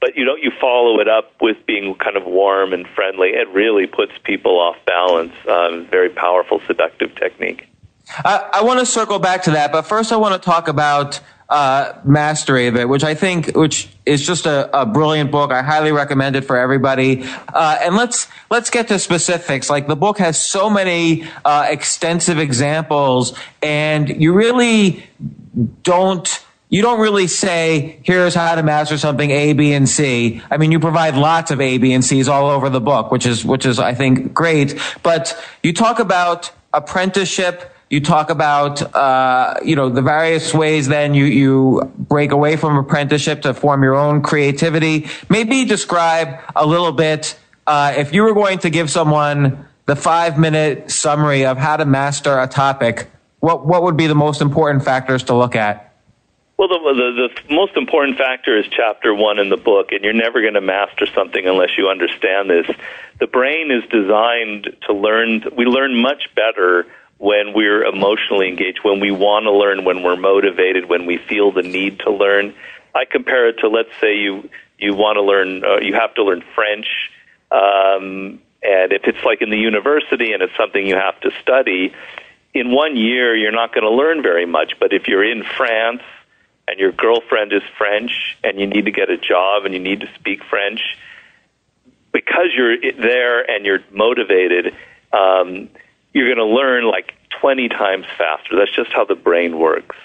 but 0.00 0.16
you 0.16 0.24
don't 0.24 0.42
you 0.42 0.50
follow 0.60 1.00
it 1.00 1.08
up 1.08 1.32
with 1.40 1.56
being 1.66 1.94
kind 1.94 2.16
of 2.16 2.24
warm 2.24 2.72
and 2.72 2.86
friendly. 2.88 3.30
It 3.30 3.48
really 3.48 3.86
puts 3.86 4.12
people 4.24 4.58
off 4.58 4.76
balance. 4.86 5.32
Um, 5.48 5.86
very 5.86 6.10
powerful 6.10 6.60
seductive 6.66 7.14
technique. 7.14 7.66
I, 8.24 8.50
I 8.54 8.62
want 8.64 8.80
to 8.80 8.86
circle 8.86 9.18
back 9.18 9.42
to 9.44 9.52
that, 9.52 9.72
but 9.72 9.82
first 9.82 10.12
I 10.12 10.16
want 10.16 10.34
to 10.34 10.44
talk 10.44 10.68
about 10.68 11.20
uh, 11.52 12.00
Mastery 12.02 12.66
of 12.66 12.76
It, 12.76 12.88
which 12.88 13.04
I 13.04 13.14
think, 13.14 13.54
which 13.54 13.90
is 14.06 14.26
just 14.26 14.46
a, 14.46 14.80
a 14.80 14.86
brilliant 14.86 15.30
book. 15.30 15.52
I 15.52 15.62
highly 15.62 15.92
recommend 15.92 16.34
it 16.34 16.46
for 16.46 16.56
everybody. 16.56 17.24
Uh, 17.52 17.78
and 17.82 17.94
let's 17.94 18.26
let's 18.50 18.70
get 18.70 18.88
to 18.88 18.98
specifics. 18.98 19.68
Like 19.68 19.86
the 19.86 19.96
book 19.96 20.18
has 20.18 20.42
so 20.42 20.70
many 20.70 21.24
uh, 21.44 21.66
extensive 21.68 22.38
examples, 22.38 23.38
and 23.62 24.08
you 24.08 24.32
really 24.32 25.04
don't 25.82 26.42
you 26.70 26.80
don't 26.80 27.00
really 27.00 27.26
say 27.26 28.00
here's 28.02 28.34
how 28.34 28.54
to 28.54 28.62
master 28.62 28.96
something 28.96 29.30
A, 29.30 29.52
B, 29.52 29.74
and 29.74 29.86
C. 29.86 30.40
I 30.50 30.56
mean, 30.56 30.72
you 30.72 30.80
provide 30.80 31.16
lots 31.16 31.50
of 31.50 31.60
A, 31.60 31.76
B, 31.76 31.92
and 31.92 32.02
C's 32.02 32.28
all 32.28 32.48
over 32.48 32.70
the 32.70 32.80
book, 32.80 33.12
which 33.12 33.26
is 33.26 33.44
which 33.44 33.66
is 33.66 33.78
I 33.78 33.92
think 33.92 34.32
great. 34.32 34.80
But 35.02 35.38
you 35.62 35.74
talk 35.74 35.98
about 35.98 36.50
apprenticeship. 36.72 37.68
You 37.92 38.00
talk 38.00 38.30
about 38.30 38.80
uh, 38.96 39.56
you 39.62 39.76
know 39.76 39.90
the 39.90 40.00
various 40.00 40.54
ways 40.54 40.88
then 40.88 41.12
you 41.12 41.26
you 41.26 41.92
break 41.98 42.32
away 42.32 42.56
from 42.56 42.78
apprenticeship 42.78 43.42
to 43.42 43.52
form 43.52 43.82
your 43.82 43.96
own 43.96 44.22
creativity. 44.22 45.08
Maybe 45.28 45.66
describe 45.66 46.40
a 46.56 46.64
little 46.64 46.92
bit 46.92 47.38
uh, 47.66 47.92
if 47.94 48.14
you 48.14 48.22
were 48.22 48.32
going 48.32 48.60
to 48.60 48.70
give 48.70 48.88
someone 48.90 49.68
the 49.84 49.94
five 49.94 50.38
minute 50.38 50.90
summary 50.90 51.44
of 51.44 51.58
how 51.58 51.76
to 51.76 51.84
master 51.84 52.40
a 52.40 52.46
topic. 52.46 53.10
What 53.40 53.66
what 53.66 53.82
would 53.82 53.98
be 53.98 54.06
the 54.06 54.14
most 54.14 54.40
important 54.40 54.82
factors 54.86 55.24
to 55.24 55.34
look 55.34 55.54
at? 55.54 55.92
Well, 56.56 56.68
the, 56.68 56.78
the, 56.78 57.28
the 57.48 57.54
most 57.54 57.76
important 57.76 58.16
factor 58.16 58.56
is 58.56 58.64
chapter 58.70 59.14
one 59.14 59.38
in 59.38 59.50
the 59.50 59.56
book, 59.58 59.92
and 59.92 60.02
you're 60.02 60.14
never 60.14 60.40
going 60.40 60.54
to 60.54 60.62
master 60.62 61.06
something 61.14 61.46
unless 61.46 61.76
you 61.76 61.88
understand 61.88 62.48
this. 62.48 62.66
The 63.20 63.26
brain 63.26 63.70
is 63.70 63.82
designed 63.90 64.76
to 64.86 64.94
learn, 64.94 65.44
we 65.56 65.64
learn 65.64 66.00
much 66.00 66.28
better 66.36 66.86
when 67.22 67.52
we're 67.52 67.84
emotionally 67.84 68.48
engaged, 68.48 68.80
when 68.82 68.98
we 68.98 69.12
want 69.12 69.44
to 69.44 69.52
learn, 69.52 69.84
when 69.84 70.02
we're 70.02 70.16
motivated, 70.16 70.88
when 70.88 71.06
we 71.06 71.18
feel 71.18 71.52
the 71.52 71.62
need 71.62 72.00
to 72.00 72.10
learn. 72.10 72.52
I 72.96 73.04
compare 73.04 73.48
it 73.48 73.58
to, 73.60 73.68
let's 73.68 73.92
say 74.00 74.16
you, 74.16 74.50
you 74.76 74.96
want 74.96 75.14
to 75.18 75.22
learn, 75.22 75.64
uh, 75.64 75.76
you 75.76 75.94
have 75.94 76.12
to 76.16 76.24
learn 76.24 76.42
French, 76.56 76.88
um, 77.52 78.40
and 78.60 78.92
if 78.92 79.02
it's 79.04 79.22
like 79.24 79.40
in 79.40 79.50
the 79.50 79.56
university 79.56 80.32
and 80.32 80.42
it's 80.42 80.56
something 80.56 80.84
you 80.84 80.96
have 80.96 81.20
to 81.20 81.30
study, 81.40 81.94
in 82.54 82.72
one 82.72 82.96
year 82.96 83.36
you're 83.36 83.52
not 83.52 83.72
going 83.72 83.84
to 83.84 83.90
learn 83.90 84.20
very 84.20 84.46
much. 84.46 84.74
But 84.80 84.92
if 84.92 85.06
you're 85.06 85.24
in 85.24 85.44
France 85.44 86.02
and 86.66 86.80
your 86.80 86.90
girlfriend 86.90 87.52
is 87.52 87.62
French 87.78 88.36
and 88.42 88.58
you 88.58 88.66
need 88.66 88.86
to 88.86 88.90
get 88.90 89.10
a 89.10 89.16
job 89.16 89.64
and 89.64 89.72
you 89.72 89.80
need 89.80 90.00
to 90.00 90.08
speak 90.16 90.42
French, 90.42 90.80
because 92.12 92.48
you're 92.56 92.78
there 92.80 93.48
and 93.48 93.64
you're 93.64 93.84
motivated, 93.92 94.74
um, 95.12 95.68
you're 96.12 96.32
going 96.32 96.46
to 96.46 96.54
learn 96.54 96.84
like 96.84 97.14
20 97.40 97.68
times 97.68 98.06
faster. 98.18 98.56
That's 98.56 98.72
just 98.74 98.92
how 98.92 99.04
the 99.04 99.14
brain 99.14 99.58
works. 99.58 99.96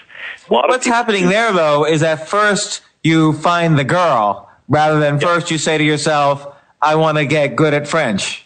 Of 0.44 0.50
What's 0.50 0.84
people- 0.84 0.96
happening 0.96 1.28
there, 1.28 1.52
though, 1.52 1.84
is 1.86 2.02
at 2.02 2.28
first 2.28 2.82
you 3.02 3.32
find 3.34 3.78
the 3.78 3.84
girl 3.84 4.50
rather 4.68 4.98
than 5.00 5.20
first 5.20 5.50
you 5.50 5.58
say 5.58 5.78
to 5.78 5.84
yourself, 5.84 6.46
I 6.80 6.94
want 6.96 7.18
to 7.18 7.26
get 7.26 7.56
good 7.56 7.74
at 7.74 7.88
French. 7.88 8.44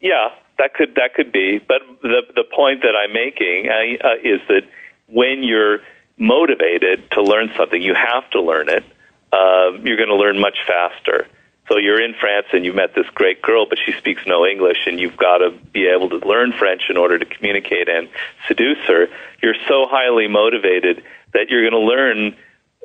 Yeah, 0.00 0.28
that 0.58 0.74
could 0.74 0.94
that 0.96 1.14
could 1.14 1.32
be. 1.32 1.58
But 1.58 1.82
the 2.02 2.22
the 2.34 2.44
point 2.44 2.82
that 2.82 2.94
I'm 2.94 3.12
making 3.12 3.68
uh, 3.68 4.06
uh, 4.08 4.14
is 4.22 4.40
that 4.48 4.62
when 5.08 5.42
you're 5.42 5.80
motivated 6.18 7.10
to 7.12 7.22
learn 7.22 7.50
something, 7.56 7.80
you 7.82 7.94
have 7.94 8.28
to 8.30 8.40
learn 8.40 8.68
it. 8.68 8.84
Um, 9.32 9.84
you're 9.86 9.96
going 9.96 10.08
to 10.08 10.14
learn 10.16 10.38
much 10.38 10.58
faster. 10.66 11.26
So 11.68 11.78
you're 11.78 12.00
in 12.00 12.14
France 12.14 12.46
and 12.52 12.64
you 12.64 12.72
met 12.72 12.94
this 12.94 13.06
great 13.14 13.42
girl, 13.42 13.66
but 13.68 13.78
she 13.84 13.92
speaks 13.92 14.22
no 14.26 14.46
English, 14.46 14.86
and 14.86 15.00
you've 15.00 15.16
got 15.16 15.38
to 15.38 15.50
be 15.72 15.86
able 15.86 16.08
to 16.10 16.26
learn 16.26 16.52
French 16.52 16.82
in 16.88 16.96
order 16.96 17.18
to 17.18 17.24
communicate 17.24 17.88
and 17.88 18.08
seduce 18.46 18.78
her. 18.86 19.08
You're 19.42 19.56
so 19.66 19.86
highly 19.88 20.28
motivated 20.28 21.02
that 21.32 21.50
you're 21.50 21.68
going 21.68 21.72
to 21.72 21.86
learn. 21.86 22.36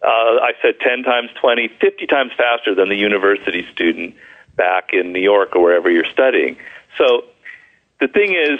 Uh, 0.03 0.41
I 0.41 0.53
said 0.61 0.79
10 0.79 1.03
times 1.03 1.29
20, 1.39 1.69
50 1.79 2.07
times 2.07 2.31
faster 2.35 2.73
than 2.73 2.89
the 2.89 2.95
university 2.95 3.67
student 3.71 4.15
back 4.55 4.93
in 4.93 5.13
New 5.13 5.21
York 5.21 5.55
or 5.55 5.61
wherever 5.61 5.89
you're 5.89 6.11
studying. 6.11 6.57
So 6.97 7.25
the 7.99 8.07
thing 8.07 8.33
is, 8.33 8.59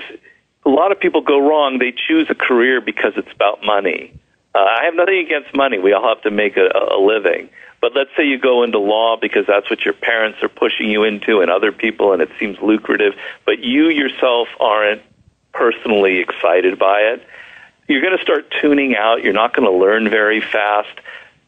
a 0.65 0.69
lot 0.69 0.91
of 0.91 0.99
people 0.99 1.21
go 1.21 1.39
wrong. 1.39 1.79
They 1.79 1.91
choose 1.91 2.27
a 2.29 2.35
career 2.35 2.79
because 2.79 3.13
it's 3.17 3.31
about 3.33 3.63
money. 3.63 4.13
Uh, 4.53 4.59
I 4.59 4.83
have 4.85 4.93
nothing 4.93 5.17
against 5.17 5.55
money. 5.55 5.79
We 5.79 5.93
all 5.93 6.07
have 6.07 6.21
to 6.23 6.31
make 6.31 6.57
a, 6.57 6.67
a 6.67 6.99
living. 6.99 7.49
But 7.81 7.95
let's 7.95 8.11
say 8.15 8.25
you 8.25 8.37
go 8.37 8.61
into 8.61 8.77
law 8.77 9.17
because 9.19 9.47
that's 9.47 9.69
what 9.69 9.83
your 9.83 9.95
parents 9.95 10.37
are 10.43 10.49
pushing 10.49 10.89
you 10.89 11.03
into 11.03 11.41
and 11.41 11.49
other 11.49 11.71
people, 11.71 12.13
and 12.13 12.21
it 12.21 12.29
seems 12.39 12.59
lucrative, 12.61 13.13
but 13.45 13.59
you 13.59 13.89
yourself 13.89 14.47
aren't 14.59 15.01
personally 15.51 16.19
excited 16.19 16.77
by 16.77 16.99
it. 16.99 17.25
You're 17.87 18.01
going 18.01 18.15
to 18.15 18.23
start 18.23 18.53
tuning 18.61 18.95
out. 18.95 19.23
You're 19.23 19.33
not 19.33 19.55
going 19.55 19.69
to 19.69 19.75
learn 19.75 20.09
very 20.09 20.39
fast. 20.39 20.99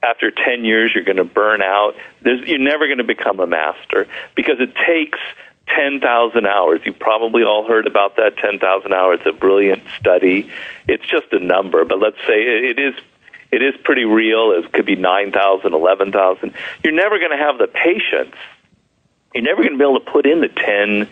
After 0.02 0.32
10 0.32 0.66
years, 0.66 0.92
you're 0.94 1.06
going 1.06 1.18
to 1.18 1.24
burn 1.24 1.62
out. 1.62 1.96
There's, 2.22 2.46
you're 2.46 2.60
never 2.60 2.88
going 2.88 2.98
to 2.98 3.06
become 3.06 3.40
a 3.40 3.48
master 3.48 4.08
because 4.36 4.60
it 4.60 4.74
takes 4.86 5.20
10,000 5.68 6.46
hours. 6.46 6.82
You 6.84 6.92
probably 6.92 7.44
all 7.44 7.66
heard 7.66 7.88
about 7.88 8.18
that 8.18 8.36
10,000 8.38 8.94
hours. 8.94 9.20
A 9.26 9.32
brilliant 9.32 9.84
study. 9.98 10.52
It's 10.88 11.06
just 11.06 11.32
a 11.32 11.40
number, 11.40 11.86
but 11.86 12.00
let's 12.00 12.18
say 12.28 12.42
it 12.42 12.80
is 12.80 12.96
it 13.54 13.62
is 13.62 13.76
pretty 13.84 14.04
real. 14.04 14.52
It 14.52 14.72
could 14.72 14.88
be 14.88 14.96
9,000, 14.96 15.74
11,000. 15.74 16.54
You're 16.84 16.94
never 16.94 17.20
going 17.20 17.30
to 17.30 17.38
have 17.38 17.60
the 17.60 17.68
patience. 17.68 18.36
You're 19.34 19.44
never 19.44 19.62
going 19.62 19.74
to 19.74 19.78
be 19.78 19.84
able 19.84 20.00
to 20.00 20.12
put 20.12 20.26
in 20.26 20.42
the 20.42 20.48
10 20.48 21.08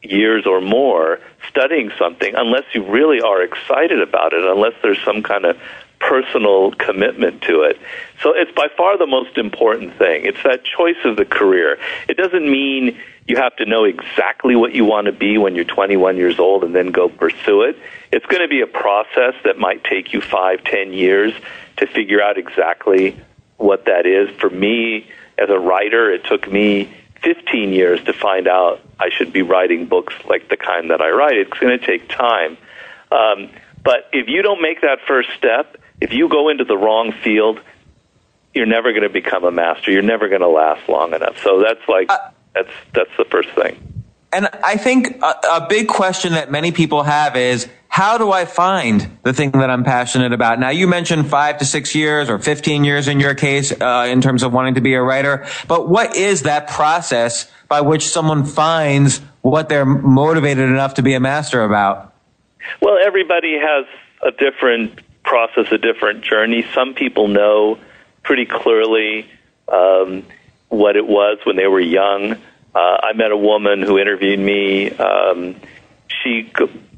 years 0.00 0.46
or 0.46 0.62
more 0.62 1.20
studying 1.48 1.90
something 1.98 2.34
unless 2.34 2.64
you 2.72 2.84
really 2.84 3.20
are 3.20 3.42
excited 3.42 4.00
about 4.00 4.32
it, 4.32 4.44
unless 4.44 4.72
there's 4.82 5.02
some 5.04 5.22
kind 5.22 5.44
of 5.44 5.58
personal 6.00 6.72
commitment 6.72 7.42
to 7.42 7.62
it. 7.62 7.78
So 8.22 8.32
it's 8.34 8.52
by 8.52 8.68
far 8.76 8.96
the 8.96 9.06
most 9.06 9.36
important 9.36 9.96
thing. 9.98 10.24
It's 10.24 10.42
that 10.42 10.64
choice 10.64 11.02
of 11.04 11.16
the 11.16 11.24
career. 11.26 11.78
It 12.08 12.16
doesn't 12.16 12.50
mean 12.50 12.98
you 13.26 13.36
have 13.36 13.56
to 13.56 13.66
know 13.66 13.84
exactly 13.84 14.56
what 14.56 14.74
you 14.74 14.84
want 14.84 15.06
to 15.06 15.12
be 15.12 15.38
when 15.38 15.54
you're 15.54 15.64
21 15.64 16.16
years 16.16 16.38
old 16.38 16.64
and 16.64 16.74
then 16.74 16.92
go 16.92 17.08
pursue 17.08 17.62
it. 17.62 17.78
It's 18.12 18.26
going 18.26 18.42
to 18.42 18.48
be 18.48 18.60
a 18.60 18.66
process 18.66 19.34
that 19.44 19.58
might 19.58 19.84
take 19.84 20.12
you 20.12 20.20
five, 20.20 20.62
ten 20.64 20.92
years 20.92 21.32
to 21.78 21.86
figure 21.86 22.22
out 22.22 22.38
exactly 22.38 23.18
what 23.56 23.86
that 23.86 24.06
is. 24.06 24.30
For 24.38 24.50
me, 24.50 25.08
as 25.38 25.48
a 25.50 25.58
writer, 25.58 26.12
it 26.12 26.24
took 26.24 26.50
me 26.50 26.92
15 27.22 27.72
years 27.72 28.02
to 28.04 28.12
find 28.12 28.46
out 28.46 28.80
I 29.00 29.10
should 29.10 29.32
be 29.32 29.42
writing 29.42 29.86
books 29.86 30.14
like 30.28 30.48
the 30.48 30.56
kind 30.56 30.90
that 30.90 31.00
I 31.00 31.10
write. 31.10 31.36
It's 31.36 31.58
going 31.58 31.78
to 31.78 31.84
take 31.84 32.08
time. 32.08 32.56
Um, 33.10 33.50
but 33.82 34.08
if 34.12 34.28
you 34.28 34.42
don't 34.42 34.62
make 34.62 34.82
that 34.82 34.98
first 35.06 35.30
step, 35.36 35.76
if 36.00 36.12
you 36.12 36.28
go 36.28 36.48
into 36.48 36.64
the 36.64 36.76
wrong 36.76 37.12
field, 37.12 37.60
you're 38.52 38.66
never 38.66 38.92
going 38.92 39.02
to 39.02 39.08
become 39.08 39.44
a 39.44 39.50
master. 39.50 39.90
You're 39.90 40.02
never 40.02 40.28
going 40.28 40.40
to 40.40 40.48
last 40.48 40.88
long 40.88 41.14
enough. 41.14 41.42
So 41.42 41.62
that's 41.62 41.86
like 41.88 42.08
that's 42.54 42.70
that's 42.92 43.10
the 43.16 43.24
first 43.24 43.50
thing. 43.50 44.04
And 44.32 44.48
I 44.64 44.76
think 44.76 45.22
a, 45.22 45.34
a 45.52 45.66
big 45.68 45.88
question 45.88 46.32
that 46.32 46.50
many 46.50 46.72
people 46.72 47.04
have 47.04 47.36
is 47.36 47.68
how 47.94 48.18
do 48.18 48.32
I 48.32 48.44
find 48.44 49.18
the 49.22 49.32
thing 49.32 49.52
that 49.52 49.70
I'm 49.70 49.84
passionate 49.84 50.32
about? 50.32 50.58
Now, 50.58 50.70
you 50.70 50.88
mentioned 50.88 51.30
five 51.30 51.58
to 51.58 51.64
six 51.64 51.94
years 51.94 52.28
or 52.28 52.40
15 52.40 52.82
years 52.82 53.06
in 53.06 53.20
your 53.20 53.36
case, 53.36 53.70
uh, 53.70 54.08
in 54.10 54.20
terms 54.20 54.42
of 54.42 54.52
wanting 54.52 54.74
to 54.74 54.80
be 54.80 54.94
a 54.94 55.00
writer. 55.00 55.46
But 55.68 55.88
what 55.88 56.16
is 56.16 56.42
that 56.42 56.66
process 56.66 57.48
by 57.68 57.82
which 57.82 58.08
someone 58.08 58.46
finds 58.46 59.18
what 59.42 59.68
they're 59.68 59.84
motivated 59.84 60.68
enough 60.70 60.94
to 60.94 61.02
be 61.02 61.14
a 61.14 61.20
master 61.20 61.62
about? 61.62 62.12
Well, 62.82 62.96
everybody 63.00 63.56
has 63.60 63.86
a 64.22 64.32
different 64.32 64.98
process, 65.22 65.70
a 65.70 65.78
different 65.78 66.24
journey. 66.24 66.66
Some 66.74 66.94
people 66.94 67.28
know 67.28 67.78
pretty 68.24 68.44
clearly 68.44 69.30
um, 69.68 70.24
what 70.68 70.96
it 70.96 71.06
was 71.06 71.38
when 71.44 71.54
they 71.54 71.68
were 71.68 71.78
young. 71.78 72.32
Uh, 72.74 72.98
I 73.04 73.12
met 73.12 73.30
a 73.30 73.36
woman 73.36 73.82
who 73.82 74.00
interviewed 74.00 74.40
me. 74.40 74.90
Um, 74.90 75.54
she 76.08 76.50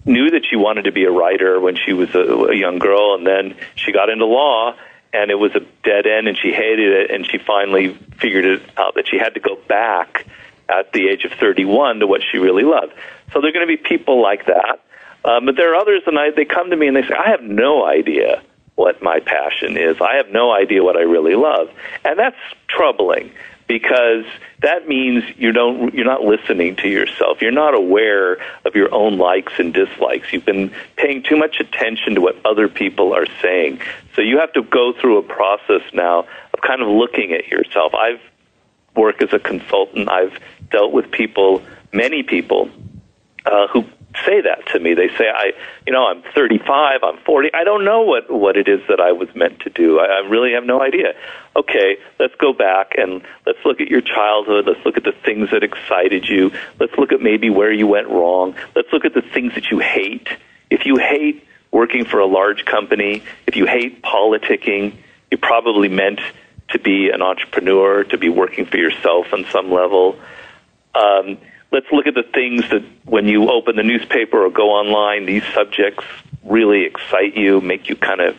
knew 0.07 0.31
that 0.31 0.47
she 0.49 0.57
wanted 0.57 0.85
to 0.85 0.93
be 0.93 1.05
a 1.05 1.11
writer 1.11 1.61
when 1.61 1.77
she 1.77 1.93
was 1.93 2.15
a, 2.15 2.21
a 2.21 2.55
young 2.55 2.79
girl, 2.79 3.15
and 3.15 3.27
then 3.27 3.57
she 3.75 3.93
got 3.93 4.09
into 4.09 4.25
law, 4.25 4.75
and 5.13 5.31
it 5.31 5.35
was 5.35 5.55
a 5.55 5.61
dead 5.85 6.07
end, 6.07 6.29
and 6.29 6.39
she 6.39 6.53
hated 6.53 6.93
it, 6.93 7.11
and 7.11 7.27
she 7.27 7.39
finally 7.39 7.93
figured 8.19 8.45
it 8.45 8.63
out 8.79 8.95
that 8.95 9.09
she 9.09 9.19
had 9.19 9.35
to 9.35 9.41
go 9.41 9.57
back 9.69 10.27
at 10.69 10.93
the 10.93 11.09
age 11.09 11.25
of 11.25 11.33
31 11.33 12.01
to 12.01 12.07
what 12.07 12.23
she 12.23 12.39
really 12.39 12.65
loved. 12.65 12.93
So 13.33 13.41
there 13.41 13.51
are 13.51 13.53
going 13.53 13.67
to 13.67 13.77
be 13.77 13.77
people 13.77 14.23
like 14.23 14.47
that. 14.47 14.81
Um, 15.25 15.47
but 15.47 15.57
there 15.57 15.73
are 15.73 15.77
others, 15.77 16.03
and 16.07 16.19
I, 16.19 16.31
they 16.31 16.45
come 16.45 16.71
to 16.71 16.77
me 16.77 16.87
and 16.87 16.97
they 16.97 17.03
say, 17.03 17.15
I 17.15 17.31
have 17.31 17.43
no 17.43 17.85
idea 17.85 18.43
what 18.77 19.03
my 19.03 19.21
passion 19.21 19.77
is. 19.77 20.01
I 20.01 20.17
have 20.17 20.29
no 20.29 20.53
idea 20.53 20.85
what 20.85 20.97
I 20.97 21.01
really 21.01 21.35
love. 21.35 21.69
And 22.05 22.19
that's 22.19 22.37
troubling 22.69 23.33
because 23.67 24.25
that 24.61 24.87
means 24.89 25.25
you 25.37 25.53
don't 25.53 25.93
you're 25.95 26.05
not 26.05 26.23
listening 26.23 26.77
to 26.77 26.89
yourself. 26.89 27.43
You're 27.43 27.51
not 27.53 27.75
aware 27.75 28.39
of 28.65 28.75
your 28.75 28.95
own 28.95 29.19
likes 29.19 29.55
and 29.59 29.75
dislikes. 29.75 30.33
You've 30.33 30.45
been 30.45 30.73
paying 30.97 31.23
too 31.23 31.37
much 31.37 31.61
attention 31.61 32.15
to 32.15 32.21
what 32.21 32.37
other 32.45 32.69
people 32.69 33.13
are 33.13 33.27
saying. 33.43 33.81
So 34.15 34.23
you 34.23 34.39
have 34.39 34.53
to 34.55 34.63
go 34.63 34.93
through 34.93 35.19
a 35.19 35.23
process 35.23 35.83
now 35.93 36.27
of 36.55 36.61
kind 36.61 36.81
of 36.81 36.89
looking 36.89 37.33
at 37.33 37.49
yourself. 37.49 37.95
I've 37.95 38.21
worked 38.95 39.23
as 39.23 39.33
a 39.33 39.39
consultant. 39.39 40.09
I've 40.09 40.39
dealt 40.71 40.93
with 40.93 41.11
people, 41.11 41.63
many 41.93 42.23
people 42.23 42.71
uh, 43.45 43.67
who 43.69 43.85
say 44.25 44.41
that 44.41 44.67
to 44.73 44.81
me. 44.81 44.95
They 44.95 45.09
say, 45.09 45.29
"I, 45.29 45.53
you 45.87 45.93
know, 45.93 46.07
I'm 46.07 46.23
35, 46.35 47.03
I'm 47.03 47.19
40. 47.19 47.53
I 47.55 47.65
don't 47.65 47.85
know 47.85 48.03
what 48.03 48.31
what 48.31 48.57
it 48.57 48.69
is 48.69 48.81
that 48.89 49.01
I 49.01 49.13
was 49.13 49.29
meant 49.35 49.61
to 49.61 49.71
do. 49.71 49.99
I, 50.01 50.07
I 50.07 50.19
really 50.29 50.53
have 50.53 50.65
no 50.65 50.81
idea." 50.81 51.15
Okay, 51.55 51.97
let's 52.19 52.35
go 52.37 52.53
back 52.53 52.93
and 52.99 53.23
let's 53.47 53.59
look 53.65 53.81
at 53.81 53.89
your 53.89 54.03
childhood. 54.03 54.67
Let's 54.67 54.85
look 54.85 54.97
at 54.97 55.05
the 55.05 55.15
things 55.25 55.51
that 55.51 55.63
excited 55.63 56.29
you. 56.29 56.53
Let's 56.79 56.95
look 56.99 57.13
at 57.13 57.21
maybe 57.21 57.51
where 57.51 57.73
you 57.73 57.87
went 57.87 58.09
wrong. 58.09 58.55
Let's 58.75 58.93
look 58.93 59.05
at 59.05 59.15
the 59.15 59.23
things 59.23 59.55
that 59.55 59.71
you 59.71 59.79
hate. 59.79 60.29
If 60.71 60.87
you 60.87 60.97
hate 60.97 61.47
working 61.71 62.05
for 62.05 62.21
a 62.21 62.27
large 62.27 62.65
company, 62.65 63.23
if 63.47 63.57
you 63.57 63.67
hate 63.67 64.03
politicking, 64.03 64.95
you 65.31 65.39
probably 65.39 65.89
meant 65.89 66.21
to 66.69 66.79
be 66.79 67.11
an 67.11 67.23
entrepreneur, 67.23 68.05
to 68.05 68.19
be 68.19 68.29
working 68.29 68.67
for 68.67 68.77
yourself 68.77 69.33
on 69.33 69.45
some 69.51 69.71
level. 69.71 70.19
Um, 70.95 71.39
let's 71.73 71.87
look 71.93 72.07
at 72.07 72.15
the 72.15 72.23
things 72.23 72.69
that 72.71 72.85
when 73.05 73.27
you 73.27 73.51
open 73.51 73.77
the 73.77 73.83
newspaper 73.83 74.45
or 74.45 74.51
go 74.51 74.71
online, 74.71 75.27
these 75.27 75.45
subjects 75.55 76.05
really 76.45 76.85
excite 76.85 77.37
you, 77.37 77.61
make 77.61 77.89
you 77.89 77.97
kind 77.97 78.21
of 78.21 78.39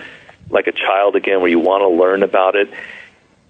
like 0.50 0.68
a 0.68 0.72
child 0.72 1.16
again, 1.16 1.42
where 1.42 1.50
you 1.50 1.60
want 1.60 1.82
to 1.82 1.90
learn 1.90 2.24
about 2.24 2.56
it. 2.56 2.70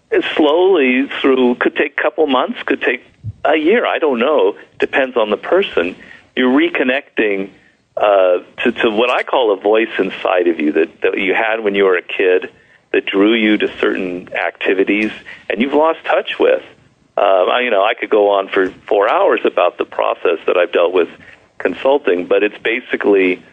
And 0.09 0.23
slowly 0.35 1.07
through 1.21 1.55
could 1.55 1.75
take 1.75 1.97
a 1.97 2.01
couple 2.01 2.25
months, 2.27 2.61
could 2.63 2.81
take 2.81 3.03
a 3.45 3.55
year. 3.55 3.85
I 3.85 3.99
don't 3.99 4.19
know. 4.19 4.57
Depends 4.79 5.17
on 5.17 5.29
the 5.29 5.37
person. 5.37 5.95
You're 6.35 6.51
reconnecting 6.51 7.51
uh, 7.95 8.39
to, 8.63 8.71
to 8.71 8.89
what 8.89 9.09
I 9.09 9.23
call 9.23 9.51
a 9.51 9.59
voice 9.59 9.89
inside 9.99 10.47
of 10.47 10.59
you 10.59 10.71
that, 10.73 11.01
that 11.01 11.17
you 11.17 11.33
had 11.33 11.63
when 11.63 11.75
you 11.75 11.83
were 11.83 11.97
a 11.97 12.01
kid 12.01 12.51
that 12.93 13.05
drew 13.05 13.33
you 13.33 13.57
to 13.57 13.67
certain 13.79 14.33
activities 14.33 15.11
and 15.49 15.61
you've 15.61 15.73
lost 15.73 16.03
touch 16.05 16.39
with. 16.39 16.63
Um, 17.17 17.49
I, 17.49 17.61
you 17.61 17.71
know, 17.71 17.83
I 17.83 17.95
could 17.95 18.11
go 18.11 18.29
on 18.29 18.47
for 18.47 18.69
four 18.69 19.09
hours 19.09 19.39
about 19.43 19.79
the 19.79 19.85
process 19.85 20.37
that 20.45 20.55
I've 20.55 20.71
dealt 20.71 20.93
with 20.93 21.09
consulting, 21.57 22.27
but 22.27 22.43
it's 22.43 22.57
basically 22.59 23.43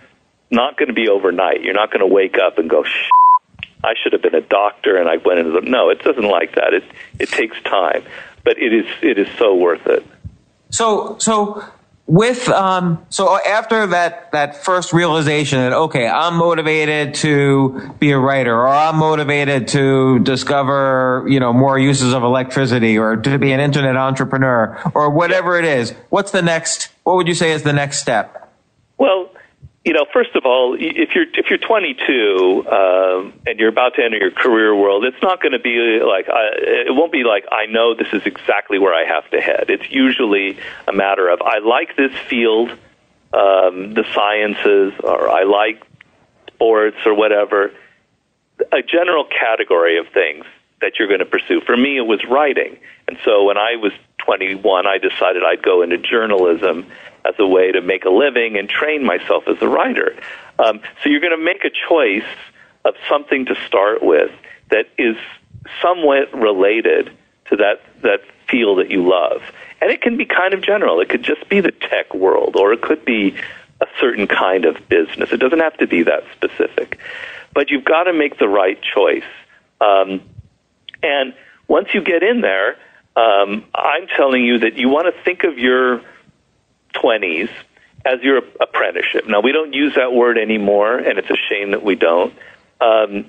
not 0.51 0.77
going 0.77 0.89
to 0.89 0.95
be 0.95 1.09
overnight. 1.09 1.63
You're 1.63 1.73
not 1.73 1.91
going 1.91 2.07
to 2.07 2.07
wake 2.07 2.37
up 2.37 2.59
and 2.59 2.69
go, 2.69 2.85
Shh, 2.85 3.09
I 3.83 3.95
should 4.03 4.13
have 4.13 4.23
been 4.23 4.35
a 4.35 4.41
doctor 4.41 4.97
and 4.97 5.09
I 5.09 5.17
went 5.17 5.39
into 5.39 5.53
the. 5.53 5.63
No, 5.63 5.91
it 5.91 6.03
doesn't 6.03 6.29
like 6.29 6.55
that. 6.57 6.73
It 6.75 6.85
it 7.19 7.29
takes 7.29 7.61
time, 7.63 8.03
but 8.43 8.59
it 8.59 8.73
is 8.73 8.87
it 9.03 9.19
is 9.19 9.29
so 9.39 9.55
worth 9.55 9.87
it. 9.87 10.05
So 10.71 11.17
so 11.19 11.65
with 12.07 12.51
um 12.51 13.05
so 13.09 13.39
after 13.47 13.87
that 13.87 14.31
that 14.33 14.63
first 14.63 14.93
realization 14.93 15.59
that 15.59 15.73
okay 15.73 16.07
i'm 16.07 16.37
motivated 16.37 17.15
to 17.15 17.95
be 17.99 18.11
a 18.11 18.19
writer 18.19 18.55
or 18.55 18.69
i'm 18.69 18.97
motivated 18.97 19.67
to 19.69 20.19
discover 20.19 21.25
you 21.27 21.41
know 21.41 21.51
more 21.51 21.79
uses 21.79 22.13
of 22.13 22.23
electricity 22.23 22.99
or 22.99 23.17
to 23.17 23.39
be 23.39 23.53
an 23.53 23.61
internet 23.61 23.97
entrepreneur 23.97 24.79
or 24.95 25.09
whatever 25.09 25.59
it 25.59 25.65
is 25.65 25.93
what's 26.11 26.31
the 26.31 26.43
next 26.43 26.91
what 27.05 27.17
would 27.17 27.29
you 27.29 27.35
say 27.35 27.53
is 27.53 27.63
the 27.63 27.73
next 27.73 28.01
step? 28.01 28.51
Well 28.99 29.31
you 29.85 29.93
know, 29.93 30.07
first 30.11 30.35
of 30.35 30.47
all, 30.47 30.75
if 30.79 31.15
you're 31.15 31.27
if 31.35 31.51
you're 31.51 31.59
22 31.59 32.67
um, 32.69 33.35
and 33.47 33.59
you're 33.59 33.69
about 33.69 33.95
to 33.97 34.03
enter 34.03 34.17
your 34.17 34.31
career 34.31 34.75
world, 34.75 35.05
it's 35.05 35.21
not 35.23 35.43
going 35.43 35.53
to 35.53 35.59
be 35.59 36.01
like 36.01 36.27
I, 36.29 36.53
it 36.89 36.95
won't 36.95 37.13
be 37.13 37.23
like 37.23 37.45
I 37.53 37.67
know 37.67 37.95
this 37.95 38.09
is 38.13 38.25
exactly 38.25 38.79
where 38.79 38.95
I 38.95 39.05
have 39.05 39.29
to 39.31 39.41
head. 39.43 39.67
It's 39.69 39.91
usually 39.91 40.59
a 40.89 40.93
matter 40.93 41.29
of 41.29 41.43
I 41.43 41.59
like 41.59 41.97
this 41.97 42.13
field, 42.29 42.71
um, 43.35 43.93
the 43.93 44.07
sciences, 44.15 44.95
or 45.03 45.29
I 45.29 45.43
like 45.43 45.83
sports 46.47 46.97
or 47.05 47.13
whatever. 47.13 47.71
A 48.73 48.81
general 48.83 49.27
category 49.27 49.99
of 49.99 50.09
things 50.09 50.47
that 50.81 50.99
you're 50.99 51.09
going 51.09 51.21
to 51.21 51.27
pursue. 51.27 51.61
For 51.61 51.77
me, 51.77 51.99
it 51.99 52.07
was 52.07 52.25
writing, 52.25 52.79
and 53.07 53.19
so 53.23 53.45
when 53.45 53.59
I 53.59 53.77
was 53.77 53.93
21, 54.19 54.87
I 54.87 54.97
decided 54.97 55.43
I'd 55.45 55.63
go 55.63 55.83
into 55.83 55.99
journalism 55.99 56.87
as 57.25 57.35
a 57.39 57.47
way 57.47 57.73
to 57.73 57.81
make 57.81 58.05
a 58.05 58.11
living 58.11 58.57
and 58.57 58.69
train 58.69 59.05
myself 59.05 59.45
as 59.49 59.57
a 59.61 59.69
writer. 59.69 60.17
Um, 60.59 60.81
so 61.03 61.09
you're 61.09 61.21
going 61.21 61.37
to 61.37 61.45
make 61.45 61.65
a 61.65 61.71
choice 61.89 62.29
of 62.85 62.95
something 63.09 63.47
to 63.47 63.55
start 63.67 64.03
with 64.03 64.31
that 64.71 64.87
is 64.99 65.17
somewhat 65.81 66.33
related 66.35 67.11
to 67.51 67.57
that 67.57 67.81
that 68.03 68.21
field 68.49 68.79
that 68.79 68.91
you 68.91 69.09
love. 69.09 69.43
And 69.81 69.91
it 69.91 70.03
can 70.03 70.17
be 70.17 70.27
kind 70.27 70.55
of 70.55 70.63
general. 70.63 71.01
It 71.01 71.09
could 71.09 71.23
just 71.23 71.49
be 71.49 71.61
the 71.61 71.73
tech 71.73 72.15
world, 72.15 72.57
or 72.57 72.73
it 72.73 72.83
could 72.83 73.05
be 73.05 73.37
a 73.81 73.87
certain 74.01 74.27
kind 74.27 74.65
of 74.65 74.89
business. 74.89 75.33
It 75.33 75.39
doesn't 75.39 75.61
have 75.61 75.77
to 75.79 75.87
be 75.87 76.03
that 76.05 76.25
specific. 76.33 76.99
But 77.53 77.71
you've 77.71 77.85
got 77.85 78.05
to 78.05 78.13
make 78.13 78.39
the 78.39 78.49
right 78.49 78.79
choice. 78.81 79.25
Um, 79.81 80.23
and 81.03 81.35
once 81.69 81.89
you 81.93 82.03
get 82.03 82.23
in 82.23 82.41
there, 82.41 82.77
um, 83.17 83.65
I'm 83.75 84.07
telling 84.17 84.45
you 84.45 84.59
that 84.61 84.77
you 84.77 84.89
want 84.89 85.15
to 85.15 85.23
think 85.23 85.45
of 85.45 85.59
your 85.59 86.03
20s 86.95 87.51
as 88.05 88.21
your 88.23 88.39
apprenticeship. 88.61 89.27
Now 89.27 89.41
we 89.41 89.53
don't 89.53 89.73
use 89.73 89.95
that 89.95 90.13
word 90.13 90.39
anymore, 90.39 90.99
and 90.99 91.19
it's 91.19 91.31
a 91.31 91.37
shame 91.37 91.71
that 91.71 91.83
we 91.83 91.95
don't. 91.95 92.35
Um, 92.81 93.27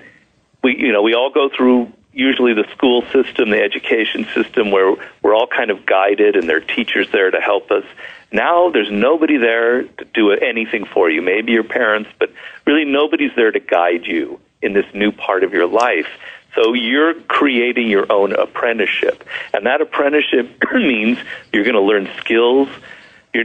we, 0.62 0.76
you 0.76 0.92
know, 0.92 1.02
we 1.02 1.14
all 1.14 1.30
go 1.30 1.48
through 1.48 1.92
usually 2.12 2.54
the 2.54 2.66
school 2.72 3.02
system, 3.12 3.50
the 3.50 3.62
education 3.62 4.26
system, 4.34 4.70
where 4.70 4.96
we're 5.22 5.34
all 5.34 5.46
kind 5.46 5.70
of 5.70 5.86
guided, 5.86 6.34
and 6.34 6.48
there 6.48 6.56
are 6.56 6.60
teachers 6.60 7.06
there 7.12 7.30
to 7.30 7.40
help 7.40 7.70
us. 7.70 7.84
Now 8.32 8.70
there's 8.70 8.90
nobody 8.90 9.36
there 9.36 9.82
to 9.84 10.04
do 10.12 10.32
anything 10.32 10.84
for 10.84 11.10
you. 11.10 11.22
Maybe 11.22 11.52
your 11.52 11.64
parents, 11.64 12.10
but 12.18 12.30
really 12.66 12.84
nobody's 12.84 13.32
there 13.36 13.52
to 13.52 13.60
guide 13.60 14.06
you 14.06 14.40
in 14.62 14.72
this 14.72 14.86
new 14.94 15.12
part 15.12 15.44
of 15.44 15.52
your 15.52 15.66
life. 15.66 16.08
So 16.54 16.72
you're 16.72 17.14
creating 17.14 17.88
your 17.88 18.10
own 18.10 18.32
apprenticeship, 18.32 19.22
and 19.52 19.66
that 19.66 19.80
apprenticeship 19.80 20.50
means 20.74 21.18
you're 21.52 21.64
going 21.64 21.74
to 21.74 21.82
learn 21.82 22.08
skills 22.18 22.68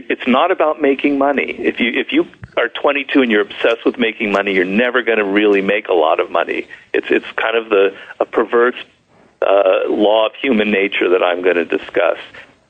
it's 0.08 0.26
not 0.26 0.50
about 0.50 0.80
making 0.80 1.18
money. 1.18 1.54
If 1.58 1.80
you 1.80 1.90
if 1.92 2.12
you 2.12 2.26
are 2.56 2.68
22 2.68 3.22
and 3.22 3.30
you're 3.30 3.42
obsessed 3.42 3.84
with 3.84 3.98
making 3.98 4.32
money, 4.32 4.52
you're 4.52 4.64
never 4.64 5.02
going 5.02 5.18
to 5.18 5.24
really 5.24 5.62
make 5.62 5.88
a 5.88 5.94
lot 5.94 6.20
of 6.20 6.30
money. 6.30 6.66
It's 6.92 7.06
it's 7.10 7.30
kind 7.36 7.56
of 7.56 7.68
the 7.68 7.96
a 8.20 8.24
perverse 8.24 8.76
uh, 9.42 9.88
law 9.88 10.26
of 10.26 10.34
human 10.34 10.70
nature 10.70 11.08
that 11.10 11.22
I'm 11.22 11.42
going 11.42 11.56
to 11.56 11.64
discuss. 11.64 12.18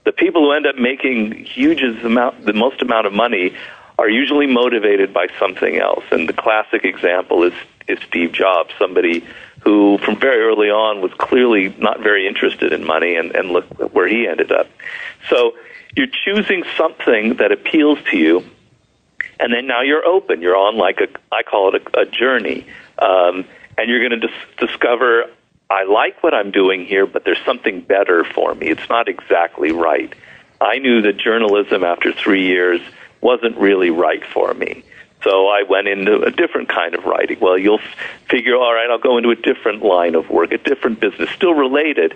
The 0.04 0.12
people 0.12 0.42
who 0.42 0.52
end 0.52 0.66
up 0.66 0.76
making 0.76 1.44
huge 1.44 1.82
amount, 1.82 2.44
the 2.44 2.52
most 2.52 2.82
amount 2.82 3.06
of 3.06 3.12
money, 3.12 3.54
are 3.98 4.08
usually 4.08 4.46
motivated 4.46 5.12
by 5.12 5.28
something 5.38 5.78
else. 5.78 6.04
And 6.10 6.28
the 6.28 6.32
classic 6.32 6.84
example 6.84 7.42
is 7.44 7.54
is 7.88 7.98
Steve 8.06 8.32
Jobs, 8.32 8.72
somebody 8.78 9.24
who 9.64 9.98
from 9.98 10.18
very 10.18 10.42
early 10.42 10.70
on 10.70 11.00
was 11.00 11.12
clearly 11.14 11.74
not 11.78 12.00
very 12.00 12.26
interested 12.26 12.72
in 12.72 12.84
money, 12.84 13.16
and, 13.16 13.34
and 13.34 13.50
look 13.50 13.64
where 13.94 14.08
he 14.08 14.26
ended 14.26 14.52
up. 14.52 14.68
So 15.28 15.54
you're 15.96 16.08
choosing 16.24 16.64
something 16.76 17.36
that 17.36 17.52
appeals 17.52 17.98
to 18.10 18.16
you, 18.16 18.44
and 19.38 19.52
then 19.52 19.66
now 19.66 19.82
you're 19.82 20.04
open. 20.04 20.42
You're 20.42 20.56
on 20.56 20.76
like 20.76 21.00
a, 21.00 21.08
I 21.34 21.42
call 21.42 21.74
it 21.74 21.82
a, 21.94 22.00
a 22.00 22.06
journey, 22.06 22.66
um, 22.98 23.44
and 23.78 23.88
you're 23.88 24.06
going 24.06 24.20
to 24.20 24.26
dis- 24.28 24.68
discover 24.68 25.26
I 25.72 25.84
like 25.84 26.22
what 26.22 26.34
I'm 26.34 26.50
doing 26.50 26.84
here, 26.84 27.06
but 27.06 27.24
there's 27.24 27.42
something 27.46 27.80
better 27.80 28.24
for 28.24 28.54
me. 28.54 28.68
It's 28.68 28.88
not 28.90 29.08
exactly 29.08 29.72
right. 29.72 30.12
I 30.60 30.78
knew 30.78 31.00
that 31.02 31.16
journalism 31.16 31.82
after 31.82 32.12
three 32.12 32.46
years 32.46 32.82
wasn't 33.22 33.56
really 33.56 33.88
right 33.88 34.22
for 34.34 34.52
me. 34.52 34.84
So 35.24 35.46
I 35.48 35.62
went 35.62 35.88
into 35.88 36.22
a 36.22 36.30
different 36.30 36.68
kind 36.68 36.94
of 36.94 37.04
writing. 37.04 37.38
Well, 37.40 37.56
you'll 37.56 37.80
figure, 38.28 38.56
all 38.56 38.74
right, 38.74 38.90
I'll 38.90 38.98
go 38.98 39.18
into 39.18 39.30
a 39.30 39.36
different 39.36 39.82
line 39.82 40.14
of 40.14 40.30
work, 40.30 40.52
a 40.52 40.58
different 40.58 41.00
business, 41.00 41.30
still 41.30 41.54
related. 41.54 42.14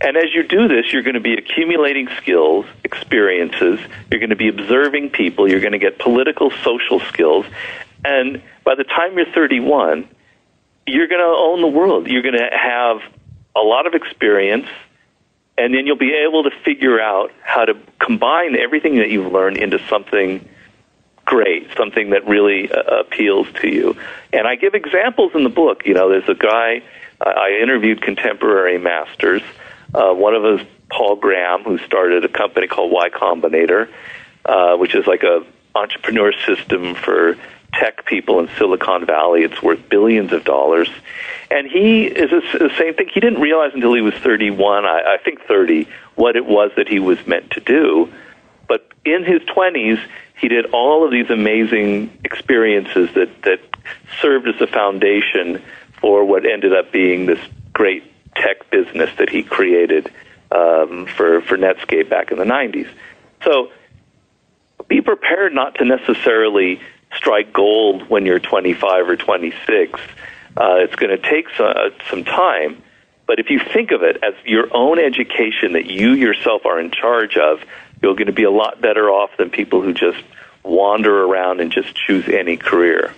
And 0.00 0.16
as 0.16 0.34
you 0.34 0.42
do 0.42 0.66
this, 0.66 0.92
you're 0.92 1.02
going 1.02 1.14
to 1.14 1.20
be 1.20 1.34
accumulating 1.34 2.08
skills, 2.16 2.66
experiences, 2.82 3.78
you're 4.10 4.20
going 4.20 4.30
to 4.30 4.36
be 4.36 4.48
observing 4.48 5.10
people, 5.10 5.48
you're 5.48 5.60
going 5.60 5.72
to 5.72 5.78
get 5.78 5.98
political, 5.98 6.50
social 6.62 7.00
skills. 7.00 7.46
And 8.04 8.42
by 8.64 8.74
the 8.74 8.84
time 8.84 9.16
you're 9.16 9.32
31, 9.32 10.08
you're 10.86 11.06
going 11.06 11.20
to 11.20 11.26
own 11.26 11.62
the 11.62 11.68
world. 11.68 12.08
You're 12.08 12.22
going 12.22 12.34
to 12.34 12.50
have 12.52 13.00
a 13.56 13.60
lot 13.60 13.86
of 13.86 13.94
experience, 13.94 14.66
and 15.56 15.72
then 15.72 15.86
you'll 15.86 15.96
be 15.96 16.12
able 16.12 16.42
to 16.42 16.50
figure 16.64 17.00
out 17.00 17.30
how 17.42 17.64
to 17.64 17.74
combine 18.00 18.56
everything 18.56 18.96
that 18.96 19.10
you've 19.10 19.32
learned 19.32 19.56
into 19.56 19.78
something 19.88 20.46
great, 21.24 21.68
something 21.76 22.10
that 22.10 22.26
really 22.26 22.70
uh, 22.70 23.00
appeals 23.00 23.46
to 23.60 23.68
you. 23.68 23.96
And 24.32 24.46
I 24.46 24.56
give 24.56 24.74
examples 24.74 25.32
in 25.34 25.44
the 25.44 25.50
book. 25.50 25.86
You 25.86 25.94
know, 25.94 26.08
there's 26.08 26.28
a 26.28 26.34
guy 26.34 26.82
I 27.20 27.58
interviewed 27.62 28.02
contemporary 28.02 28.78
masters. 28.78 29.42
Uh, 29.94 30.12
one 30.12 30.34
of 30.34 30.42
them 30.42 30.58
is 30.60 30.66
Paul 30.90 31.16
Graham, 31.16 31.62
who 31.62 31.78
started 31.78 32.24
a 32.24 32.28
company 32.28 32.66
called 32.66 32.92
Y 32.92 33.08
Combinator, 33.10 33.88
uh, 34.44 34.76
which 34.76 34.94
is 34.94 35.06
like 35.06 35.22
a 35.22 35.44
entrepreneur 35.74 36.32
system 36.46 36.94
for 36.94 37.36
tech 37.72 38.04
people 38.06 38.38
in 38.40 38.48
Silicon 38.56 39.06
Valley. 39.06 39.42
It's 39.42 39.60
worth 39.62 39.88
billions 39.88 40.32
of 40.32 40.44
dollars. 40.44 40.88
And 41.50 41.66
he 41.66 42.04
is 42.04 42.30
the 42.30 42.70
same 42.78 42.94
thing. 42.94 43.08
He 43.12 43.20
didn't 43.20 43.40
realize 43.40 43.72
until 43.74 43.94
he 43.94 44.00
was 44.00 44.14
31, 44.14 44.84
I, 44.84 45.14
I 45.14 45.18
think 45.24 45.42
30, 45.42 45.88
what 46.14 46.36
it 46.36 46.46
was 46.46 46.70
that 46.76 46.88
he 46.88 47.00
was 47.00 47.24
meant 47.26 47.50
to 47.52 47.60
do. 47.60 48.12
But 48.68 48.88
in 49.04 49.24
his 49.24 49.42
20s, 49.42 50.00
he 50.34 50.48
did 50.48 50.66
all 50.66 51.04
of 51.04 51.10
these 51.10 51.30
amazing 51.30 52.16
experiences 52.24 53.08
that, 53.14 53.30
that 53.42 53.60
served 54.20 54.48
as 54.48 54.60
a 54.60 54.66
foundation 54.66 55.62
for 56.00 56.24
what 56.24 56.44
ended 56.44 56.74
up 56.74 56.92
being 56.92 57.26
this 57.26 57.38
great 57.72 58.04
tech 58.34 58.68
business 58.70 59.10
that 59.18 59.30
he 59.30 59.42
created 59.42 60.10
um, 60.50 61.06
for, 61.06 61.40
for 61.42 61.56
Netscape 61.56 62.10
back 62.10 62.30
in 62.30 62.38
the 62.38 62.44
90s. 62.44 62.88
So 63.42 63.70
be 64.88 65.00
prepared 65.00 65.54
not 65.54 65.76
to 65.76 65.84
necessarily 65.84 66.80
strike 67.14 67.52
gold 67.52 68.08
when 68.08 68.26
you're 68.26 68.40
25 68.40 69.08
or 69.08 69.16
26. 69.16 70.00
Uh, 70.56 70.76
it's 70.76 70.94
going 70.96 71.10
to 71.10 71.30
take 71.30 71.48
some, 71.56 71.66
uh, 71.66 71.90
some 72.10 72.24
time, 72.24 72.82
but 73.26 73.38
if 73.38 73.50
you 73.50 73.58
think 73.58 73.90
of 73.90 74.02
it 74.02 74.22
as 74.22 74.34
your 74.44 74.68
own 74.72 74.98
education 74.98 75.72
that 75.72 75.86
you 75.86 76.12
yourself 76.12 76.66
are 76.66 76.78
in 76.78 76.90
charge 76.90 77.36
of, 77.36 77.60
you're 78.02 78.14
going 78.14 78.26
to 78.26 78.32
be 78.32 78.44
a 78.44 78.50
lot 78.50 78.80
better 78.80 79.10
off 79.10 79.30
than 79.36 79.50
people 79.50 79.80
who 79.80 79.92
just 79.92 80.22
wander 80.62 81.24
around 81.24 81.60
and 81.60 81.70
just 81.70 81.94
choose 81.94 82.28
any 82.28 82.56
career. 82.56 83.14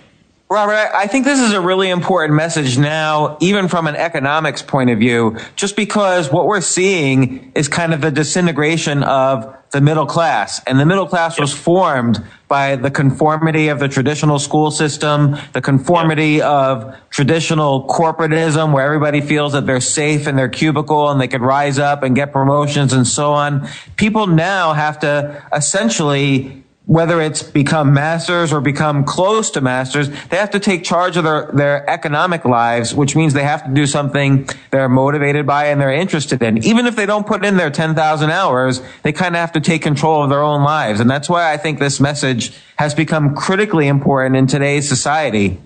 Robert, 0.49 0.95
I 0.95 1.07
think 1.07 1.25
this 1.25 1.41
is 1.41 1.51
a 1.51 1.59
really 1.59 1.89
important 1.89 2.33
message 2.33 2.77
now, 2.77 3.37
even 3.41 3.67
from 3.67 3.85
an 3.85 3.97
economics 3.97 4.61
point 4.61 4.89
of 4.89 4.97
view, 4.97 5.35
just 5.57 5.75
because 5.75 6.31
what 6.31 6.47
we're 6.47 6.61
seeing 6.61 7.51
is 7.53 7.67
kind 7.67 7.93
of 7.93 7.99
the 7.99 8.11
disintegration 8.11 9.03
of 9.03 9.53
the 9.71 9.81
middle 9.81 10.05
class. 10.05 10.63
And 10.65 10.79
the 10.79 10.85
middle 10.85 11.05
class 11.05 11.37
was 11.37 11.53
formed 11.53 12.23
by 12.47 12.77
the 12.77 12.89
conformity 12.89 13.67
of 13.67 13.79
the 13.79 13.89
traditional 13.89 14.39
school 14.39 14.71
system, 14.71 15.35
the 15.51 15.59
conformity 15.59 16.41
of 16.41 16.95
traditional 17.09 17.85
corporatism, 17.85 18.71
where 18.71 18.85
everybody 18.85 19.19
feels 19.19 19.51
that 19.51 19.65
they're 19.65 19.81
safe 19.81 20.27
in 20.27 20.37
their 20.37 20.47
cubicle 20.47 21.09
and 21.09 21.19
they 21.19 21.27
could 21.27 21.41
rise 21.41 21.77
up 21.77 22.03
and 22.03 22.15
get 22.15 22.31
promotions 22.31 22.93
and 22.93 23.05
so 23.05 23.33
on. 23.33 23.67
People 23.97 24.27
now 24.27 24.71
have 24.71 24.97
to 24.99 25.43
essentially 25.51 26.63
whether 26.87 27.19
it's 27.21 27.43
become 27.43 27.93
masters 27.93 28.53
or 28.53 28.61
become 28.61 29.03
close 29.03 29.51
to 29.51 29.59
masters, 29.59 30.09
they 30.29 30.37
have 30.37 30.51
to 30.51 30.59
take 30.59 30.85
charge 30.85 31.17
of 31.17 31.25
their, 31.25 31.51
their 31.53 31.89
economic 31.89 32.45
lives, 32.45 32.95
which 32.95 33.13
means 33.13 33.33
they 33.33 33.43
have 33.43 33.65
to 33.65 33.73
do 33.73 33.85
something 33.85 34.47
they're 34.71 34.87
motivated 34.87 35.45
by 35.45 35.65
and 35.65 35.81
they're 35.81 35.91
interested 35.91 36.41
in. 36.41 36.63
Even 36.63 36.87
if 36.87 36.95
they 36.95 37.05
don't 37.05 37.27
put 37.27 37.43
in 37.43 37.57
their 37.57 37.69
10,000 37.69 38.31
hours, 38.31 38.81
they 39.03 39.11
kind 39.11 39.35
of 39.35 39.41
have 39.41 39.51
to 39.51 39.59
take 39.59 39.81
control 39.81 40.23
of 40.23 40.29
their 40.29 40.41
own 40.41 40.63
lives. 40.63 41.01
And 41.01 41.11
that's 41.11 41.27
why 41.27 41.51
I 41.51 41.57
think 41.57 41.77
this 41.77 41.99
message 41.99 42.53
has 42.77 42.95
become 42.95 43.35
critically 43.35 43.87
important 43.87 44.37
in 44.37 44.47
today's 44.47 44.87
society. 44.87 45.59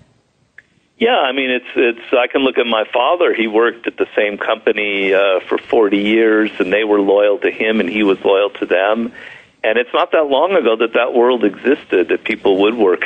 Yeah, 0.97 1.17
I 1.17 1.31
mean, 1.31 1.49
it's 1.49 1.65
it's. 1.75 2.13
I 2.13 2.27
can 2.27 2.41
look 2.41 2.59
at 2.59 2.67
my 2.67 2.83
father. 2.93 3.33
He 3.33 3.47
worked 3.47 3.87
at 3.87 3.97
the 3.97 4.05
same 4.15 4.37
company 4.37 5.11
uh, 5.11 5.39
for 5.49 5.57
40 5.57 5.97
years, 5.97 6.51
and 6.59 6.71
they 6.71 6.83
were 6.83 7.01
loyal 7.01 7.39
to 7.39 7.49
him, 7.49 7.79
and 7.79 7.89
he 7.89 8.03
was 8.03 8.23
loyal 8.23 8.51
to 8.51 8.67
them 8.67 9.11
and 9.63 9.77
it's 9.77 9.93
not 9.93 10.11
that 10.11 10.25
long 10.25 10.53
ago 10.55 10.75
that 10.75 10.93
that 10.93 11.13
world 11.13 11.43
existed, 11.43 12.07
that 12.09 12.23
people 12.23 12.61
would 12.61 12.73
work 12.73 13.03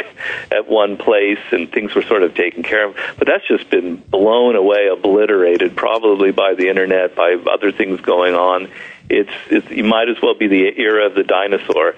at 0.52 0.68
one 0.68 0.96
place 0.96 1.40
and 1.52 1.70
things 1.72 1.94
were 1.94 2.02
sort 2.04 2.24
of 2.24 2.34
taken 2.34 2.64
care 2.64 2.88
of. 2.88 2.96
But 3.18 3.28
that's 3.28 3.46
just 3.48 3.70
been 3.70 3.98
blown 3.98 4.56
away, 4.56 4.88
obliterated, 4.88 5.76
probably 5.76 6.32
by 6.32 6.54
the 6.54 6.70
internet, 6.70 7.14
by 7.16 7.36
other 7.52 7.72
things 7.72 8.00
going 8.00 8.36
on. 8.36 8.70
It's, 9.10 9.32
it's 9.50 9.70
you 9.70 9.84
might 9.84 10.08
as 10.08 10.18
well 10.22 10.34
be 10.34 10.48
the 10.48 10.80
era 10.80 11.08
of 11.08 11.16
the 11.16 11.24
dinosaur, 11.24 11.90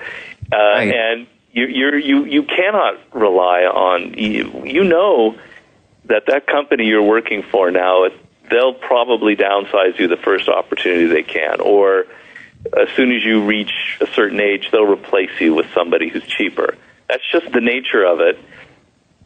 uh, 0.52 0.56
right. 0.56 0.94
and 0.94 1.28
you 1.52 1.66
you're, 1.66 1.98
you 1.98 2.26
you 2.26 2.44
cannot 2.44 3.00
rely 3.14 3.62
on 3.62 4.14
you, 4.16 4.64
you 4.66 4.84
know 4.84 5.38
that 6.06 6.26
that 6.28 6.48
company 6.48 6.86
you're 6.86 7.04
working 7.04 7.44
for 7.44 7.72
now 7.72 8.08
they'll 8.50 8.74
probably 8.74 9.36
downsize 9.36 9.98
you 10.00 10.08
the 10.08 10.18
first 10.18 10.50
opportunity 10.50 11.06
they 11.06 11.24
can, 11.24 11.60
or 11.60 12.06
as 12.78 12.90
soon 12.96 13.12
as 13.12 13.24
you 13.24 13.44
reach 13.44 13.98
a 14.02 14.08
certain 14.08 14.40
age, 14.40 14.70
they'll 14.72 14.84
replace 14.84 15.32
you 15.40 15.54
with 15.54 15.68
somebody 15.74 16.10
who's 16.10 16.26
cheaper. 16.26 16.76
That's 17.08 17.24
just 17.32 17.52
the 17.52 17.62
nature 17.62 18.04
of 18.04 18.20
it. 18.20 18.38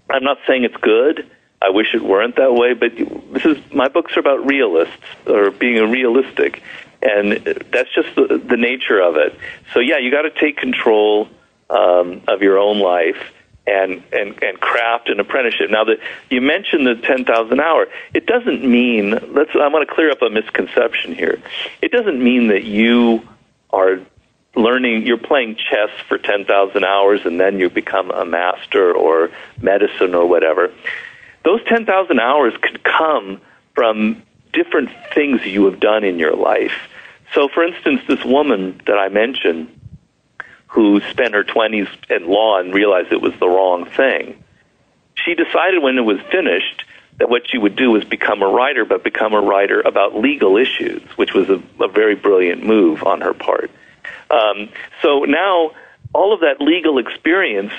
I'm 0.10 0.24
not 0.24 0.38
saying 0.46 0.64
it's 0.64 0.78
good. 0.78 1.30
I 1.62 1.70
wish 1.70 1.94
it 1.94 2.02
weren't 2.02 2.36
that 2.38 2.54
way, 2.54 2.74
but 2.74 2.92
this 3.34 3.46
is 3.46 3.58
my 3.72 3.88
books 3.88 4.18
are 4.18 4.20
about 4.20 4.46
realists 4.46 4.98
or 5.28 5.52
being 5.52 5.92
realistic, 5.92 6.62
and 7.02 7.34
that's 7.72 7.94
just 7.94 8.16
the, 8.16 8.42
the 8.44 8.58
nature 8.58 9.00
of 9.00 9.16
it. 9.16 9.38
So 9.74 9.80
yeah, 9.80 10.00
you 10.00 10.10
got 10.12 10.24
to 10.24 10.32
take 10.32 10.58
control 10.58 11.30
um, 11.70 12.22
of 12.28 12.42
your 12.42 12.58
own 12.58 12.80
life 12.80 13.32
and, 13.68 14.04
and, 14.12 14.42
and 14.44 14.60
craft 14.60 15.10
an 15.10 15.20
apprenticeship. 15.20 15.70
Now, 15.70 15.84
that 15.86 16.00
you 16.30 16.42
mentioned 16.42 16.88
the 16.88 16.96
10,000 16.96 17.60
hour, 17.60 17.88
it 18.14 18.26
doesn't 18.26 18.64
mean, 18.64 19.12
let's, 19.34 19.52
I 19.56 19.68
want 19.68 19.88
to 19.88 19.94
clear 19.94 20.12
up 20.12 20.22
a 20.22 20.30
misconception 20.30 21.14
here. 21.14 21.40
It 21.82 21.92
doesn't 21.92 22.22
mean 22.22 22.48
that 22.48 22.64
you 22.64 23.28
are 23.70 24.00
learning, 24.56 25.06
you're 25.06 25.18
playing 25.18 25.56
chess 25.56 25.90
for 26.08 26.18
10,000 26.18 26.84
hours 26.84 27.22
and 27.26 27.40
then 27.40 27.60
you 27.60 27.70
become 27.70 28.12
a 28.12 28.26
master 28.26 28.94
or 28.94 29.32
medicine 29.62 30.14
or 30.14 30.26
whatever. 30.28 30.72
Those 31.44 31.64
10,000 31.66 32.20
hours 32.20 32.54
could 32.62 32.84
come 32.84 33.42
from 33.74 34.24
different 34.54 34.90
things 35.14 35.46
you 35.46 35.66
have 35.66 35.80
done 35.80 36.04
in 36.04 36.20
your 36.20 36.36
life. 36.36 36.90
So, 37.34 37.48
for 37.48 37.64
instance, 37.64 38.02
this 38.08 38.24
woman 38.26 38.82
that 38.88 38.98
I 38.98 39.08
mentioned, 39.08 39.70
who 40.72 41.02
spent 41.10 41.34
her 41.34 41.44
20s 41.44 41.90
in 42.10 42.28
law 42.28 42.58
and 42.58 42.74
realized 42.74 43.12
it 43.12 43.22
was 43.22 43.34
the 43.40 43.48
wrong 43.48 43.86
thing. 43.86 44.42
She 45.16 45.36
decided 45.36 45.84
when 45.84 45.98
it 45.98 46.02
was 46.02 46.20
finished 46.32 46.86
that 47.20 47.30
what 47.30 47.44
she 47.50 47.58
would 47.58 47.76
do 47.76 47.92
was 47.92 48.06
become 48.06 48.42
a 48.42 48.48
writer, 48.48 48.86
but 48.86 49.04
become 49.04 49.34
a 49.34 49.42
writer 49.42 49.82
about 49.82 50.16
legal 50.16 50.56
issues, 50.56 51.02
which 51.18 51.34
was 51.34 51.50
a, 51.50 51.62
a 51.82 51.90
very 51.90 52.16
brilliant 52.16 52.66
move 52.66 53.04
on 53.04 53.20
her 53.20 53.34
part. 53.34 53.70
Um, 54.30 54.70
so 55.02 55.26
now 55.26 55.72
all 56.14 56.34
of 56.34 56.40
that 56.40 56.62
legal 56.62 57.00
experience 57.00 57.74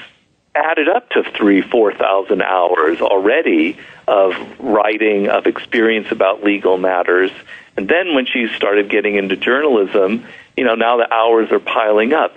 added 0.55 0.87
up 0.87 1.09
to 1.11 1.25
three, 1.25 1.63
four 1.63 1.95
thousand 1.95 2.43
hours 2.43 3.01
already 3.01 3.79
of 4.07 4.35
writing, 4.61 5.29
of 5.29 5.47
experience 5.47 6.11
about 6.11 6.45
legal 6.45 6.77
matters. 6.77 7.31
And 7.75 7.89
then 7.89 8.15
when 8.15 8.27
she 8.27 8.49
started 8.55 8.91
getting 8.91 9.15
into 9.15 9.35
journalism, 9.35 10.27
you 10.59 10.65
know, 10.65 10.75
now 10.75 10.99
the 10.99 11.11
hours 11.11 11.51
are 11.53 11.59
piling 11.59 12.13
up 12.13 12.37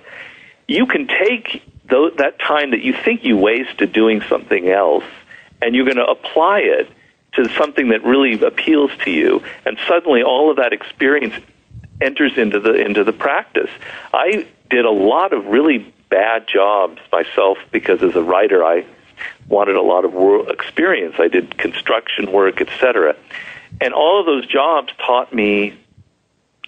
you 0.67 0.86
can 0.86 1.08
take 1.08 1.63
those, 1.89 2.13
that 2.17 2.39
time 2.39 2.71
that 2.71 2.82
you 2.82 2.93
think 2.93 3.23
you 3.23 3.38
wasted 3.38 3.93
doing 3.93 4.21
something 4.21 4.69
else 4.69 5.04
and 5.62 5.75
you're 5.75 5.86
going 5.86 5.97
to 5.97 6.06
apply 6.06 6.60
it 6.60 6.89
to 7.34 7.49
something 7.49 7.89
that 7.89 8.04
really 8.04 8.41
appeals 8.41 8.91
to 9.04 9.12
you 9.12 9.43
and 9.65 9.78
suddenly 9.88 10.23
all 10.23 10.49
of 10.49 10.58
that 10.58 10.73
experience 10.73 11.34
enters 12.01 12.38
into 12.38 12.60
the 12.60 12.73
into 12.73 13.04
the 13.04 13.13
practice. 13.13 13.69
I 14.13 14.47
did 14.69 14.86
a 14.86 14.91
lot 14.91 15.34
of 15.34 15.45
really 15.45 15.93
bad 16.10 16.47
jobs 16.47 16.99
myself 17.12 17.58
because 17.71 18.01
as 18.04 18.15
a 18.15 18.23
writer 18.23 18.63
i 18.63 18.86
wanted 19.47 19.75
a 19.75 19.82
lot 19.82 20.06
of 20.06 20.13
work 20.13 20.49
experience. 20.49 21.15
I 21.19 21.28
did 21.28 21.58
construction 21.58 22.32
work 22.32 22.62
etc 22.62 23.15
and 23.82 23.93
all 23.93 24.19
of 24.19 24.25
those 24.25 24.45
jobs 24.45 24.93
taught 24.97 25.34
me 25.34 25.78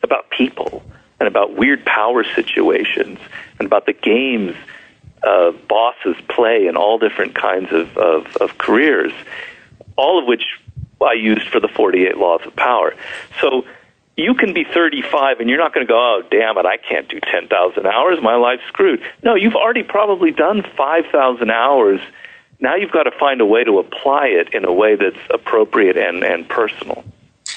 about 0.04 0.30
people 0.30 0.84
and 1.20 1.28
about 1.28 1.56
weird 1.56 1.86
power 1.86 2.24
situations 2.24 3.20
and 3.60 3.66
about 3.66 3.86
the 3.86 3.94
games 3.94 4.56
uh, 5.24 5.52
bosses 5.68 6.16
play 6.30 6.68
in 6.68 6.78
all 6.78 7.00
different 7.00 7.36
kinds 7.36 7.72
of, 7.72 7.98
of, 7.98 8.38
of 8.38 8.58
careers, 8.58 9.12
all 9.96 10.20
of 10.20 10.26
which 10.26 10.44
I 11.02 11.14
used 11.14 11.48
for 11.50 11.60
the 11.60 11.68
48 11.68 12.18
laws 12.18 12.42
of 12.46 12.56
power. 12.56 12.96
So 13.42 13.66
you 14.16 14.34
can 14.34 14.54
be 14.54 14.64
35 14.64 15.40
and 15.40 15.50
you're 15.50 15.60
not 15.60 15.74
going 15.74 15.86
to 15.86 15.92
go, 15.92 15.98
oh, 15.98 16.24
damn 16.30 16.58
it, 16.58 16.66
I 16.66 16.78
can't 16.78 17.08
do 17.08 17.20
10,000 17.20 17.86
hours. 17.86 18.20
My 18.22 18.36
life's 18.36 18.64
screwed. 18.68 19.02
No, 19.24 19.36
you've 19.36 19.56
already 19.56 19.84
probably 19.84 20.32
done 20.32 20.64
5,000 20.76 21.52
hours. 21.52 22.00
Now 22.60 22.76
you've 22.76 22.92
got 22.92 23.04
to 23.04 23.12
find 23.12 23.42
a 23.42 23.46
way 23.46 23.64
to 23.64 23.78
apply 23.80 24.28
it 24.28 24.54
in 24.54 24.66
a 24.66 24.74
way 24.74 24.96
that's 24.96 25.18
appropriate 25.32 25.98
and, 25.98 26.24
and 26.24 26.50
personal. 26.50 27.04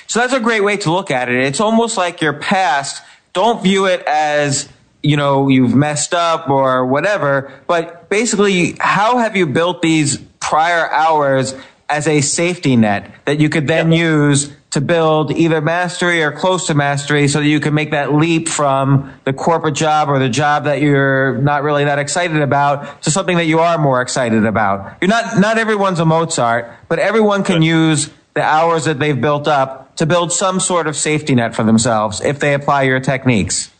So 0.07 0.20
that's 0.20 0.33
a 0.33 0.40
great 0.40 0.62
way 0.62 0.77
to 0.79 0.92
look 0.92 1.11
at 1.11 1.29
it. 1.29 1.37
It's 1.37 1.61
almost 1.61 1.96
like 1.96 2.20
your 2.20 2.35
past 2.35 3.03
don't 3.33 3.62
view 3.62 3.87
it 3.87 4.03
as 4.07 4.69
you 5.03 5.16
know 5.16 5.49
you've 5.49 5.75
messed 5.75 6.14
up 6.14 6.49
or 6.49 6.87
whatever 6.87 7.53
but 7.66 8.09
basically 8.09 8.77
how 8.81 9.19
have 9.19 9.37
you 9.37 9.47
built 9.47 9.83
these 9.83 10.19
prior 10.40 10.90
hours 10.90 11.55
as 11.88 12.07
a 12.07 12.21
safety 12.21 12.77
net 12.77 13.11
that 13.25 13.40
you 13.40 13.49
could 13.49 13.66
then 13.66 13.93
use 13.93 14.53
to 14.71 14.81
build 14.81 15.33
either 15.33 15.61
mastery 15.61 16.23
or 16.23 16.31
close 16.31 16.69
to 16.69 16.75
mastery 16.75 17.27
so 17.27 17.40
that 17.40 17.47
you 17.47 17.59
can 17.59 17.75
make 17.75 17.90
that 17.90 18.14
leap 18.14 18.49
from 18.49 19.12
the 19.25 19.33
corporate 19.33 19.75
job 19.75 20.09
or 20.09 20.19
the 20.21 20.29
job 20.29 20.64
that 20.64 20.81
you're 20.81 21.38
not 21.38 21.64
really 21.64 21.85
that 21.85 21.99
excited 21.99 22.40
about 22.40 23.03
to 23.03 23.11
something 23.11 23.37
that 23.37 23.47
you 23.47 23.59
are 23.59 23.79
more 23.79 24.01
excited 24.01 24.47
about. 24.47 24.97
You're 25.01 25.09
not, 25.09 25.40
not 25.40 25.59
everyone's 25.59 25.99
a 25.99 26.05
Mozart, 26.05 26.73
but 26.88 27.01
everyone 27.01 27.43
can 27.43 27.62
use 27.62 28.11
the 28.35 28.43
hours 28.43 28.85
that 28.85 28.99
they've 28.99 29.21
built 29.21 29.49
up 29.49 29.97
to 29.97 30.07
build 30.07 30.33
some 30.33 30.61
sort 30.61 30.87
of 30.87 30.97
safety 30.97 31.35
net 31.35 31.55
for 31.55 31.64
themselves 31.64 32.21
if 32.21 32.38
they 32.38 32.55
apply 32.55 32.83
your 32.83 33.01
techniques. 33.01 33.71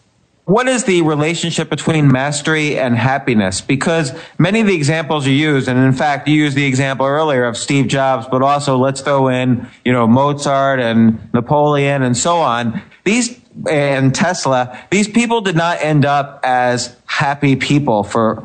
What 0.45 0.67
is 0.67 0.85
the 0.85 1.03
relationship 1.03 1.71
between 1.71 2.11
mastery 2.11 2.77
and 2.77 2.97
happiness? 2.97 3.61
Because 3.61 4.13
many 4.37 4.61
of 4.61 4.67
the 4.67 4.75
examples 4.75 5.25
you 5.25 5.33
use, 5.33 5.69
and 5.69 5.79
in 5.79 5.93
fact, 5.93 6.27
you 6.27 6.35
used 6.35 6.57
the 6.57 6.65
example 6.65 7.07
earlier 7.07 7.45
of 7.45 7.57
Steve 7.57 7.87
Jobs, 7.87 8.27
but 8.29 8.43
also 8.43 8.77
let's 8.77 9.01
throw 9.01 9.29
in, 9.29 9.69
you 9.85 9.93
know, 9.93 10.09
Mozart 10.09 10.81
and 10.81 11.33
Napoleon 11.33 12.03
and 12.03 12.17
so 12.17 12.39
on. 12.39 12.83
These 13.05 13.40
and 13.69 14.15
Tesla, 14.15 14.79
these 14.91 15.09
people 15.09 15.41
did 15.41 15.57
not 15.57 15.83
end 15.83 16.05
up 16.05 16.41
as 16.45 16.97
happy 17.07 17.57
people 17.57 18.05
for, 18.05 18.45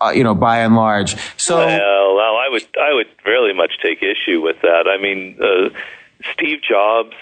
uh, 0.00 0.10
you 0.10 0.24
know, 0.24 0.34
by 0.34 0.60
and 0.60 0.76
large. 0.76 1.16
So, 1.36 1.58
well, 1.58 2.14
well, 2.14 2.36
I 2.36 2.48
would, 2.50 2.66
I 2.80 2.94
would 2.94 3.08
really 3.26 3.52
much 3.52 3.78
take 3.82 4.02
issue 4.02 4.40
with 4.40 4.60
that. 4.62 4.86
I 4.88 5.00
mean, 5.00 5.38
uh, 5.42 5.70
Steve 6.32 6.60
Jobs, 6.62 7.14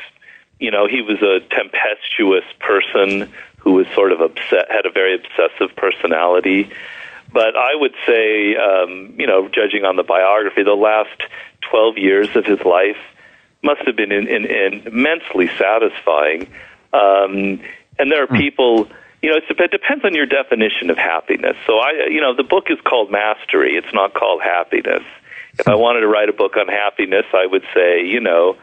you 0.60 0.70
know, 0.70 0.86
he 0.86 1.02
was 1.02 1.20
a 1.22 1.40
tempestuous 1.54 2.44
person 2.60 3.32
who 3.58 3.72
was 3.72 3.86
sort 3.94 4.12
of 4.12 4.20
upset, 4.20 4.70
had 4.70 4.86
a 4.86 4.90
very 4.90 5.14
obsessive 5.14 5.74
personality. 5.76 6.70
But 7.32 7.56
I 7.56 7.74
would 7.74 7.94
say, 8.06 8.56
um, 8.56 9.14
you 9.18 9.26
know, 9.26 9.48
judging 9.48 9.84
on 9.84 9.96
the 9.96 10.02
biography, 10.02 10.62
the 10.62 10.74
last 10.74 11.22
12 11.70 11.98
years 11.98 12.36
of 12.36 12.44
his 12.44 12.60
life 12.60 12.98
must 13.62 13.82
have 13.82 13.96
been 13.96 14.12
in, 14.12 14.26
in, 14.26 14.44
in 14.44 14.86
immensely 14.86 15.48
satisfying. 15.56 16.48
Um, 16.92 17.60
and 17.98 18.10
there 18.10 18.22
are 18.22 18.26
hmm. 18.26 18.36
people, 18.36 18.88
you 19.22 19.30
know, 19.30 19.36
it 19.36 19.70
depends 19.70 20.04
on 20.04 20.14
your 20.14 20.26
definition 20.26 20.90
of 20.90 20.98
happiness. 20.98 21.56
So 21.66 21.78
I, 21.78 22.08
you 22.10 22.20
know, 22.20 22.34
the 22.34 22.44
book 22.44 22.64
is 22.68 22.78
called 22.84 23.10
Mastery. 23.10 23.76
It's 23.76 23.92
not 23.94 24.14
called 24.14 24.42
Happiness. 24.42 25.02
If 25.58 25.68
I 25.68 25.74
wanted 25.74 26.00
to 26.00 26.08
write 26.08 26.28
a 26.28 26.32
book 26.32 26.56
on 26.56 26.68
happiness, 26.68 27.26
I 27.34 27.46
would 27.46 27.64
say, 27.74 28.04
you 28.04 28.20
know, 28.20 28.56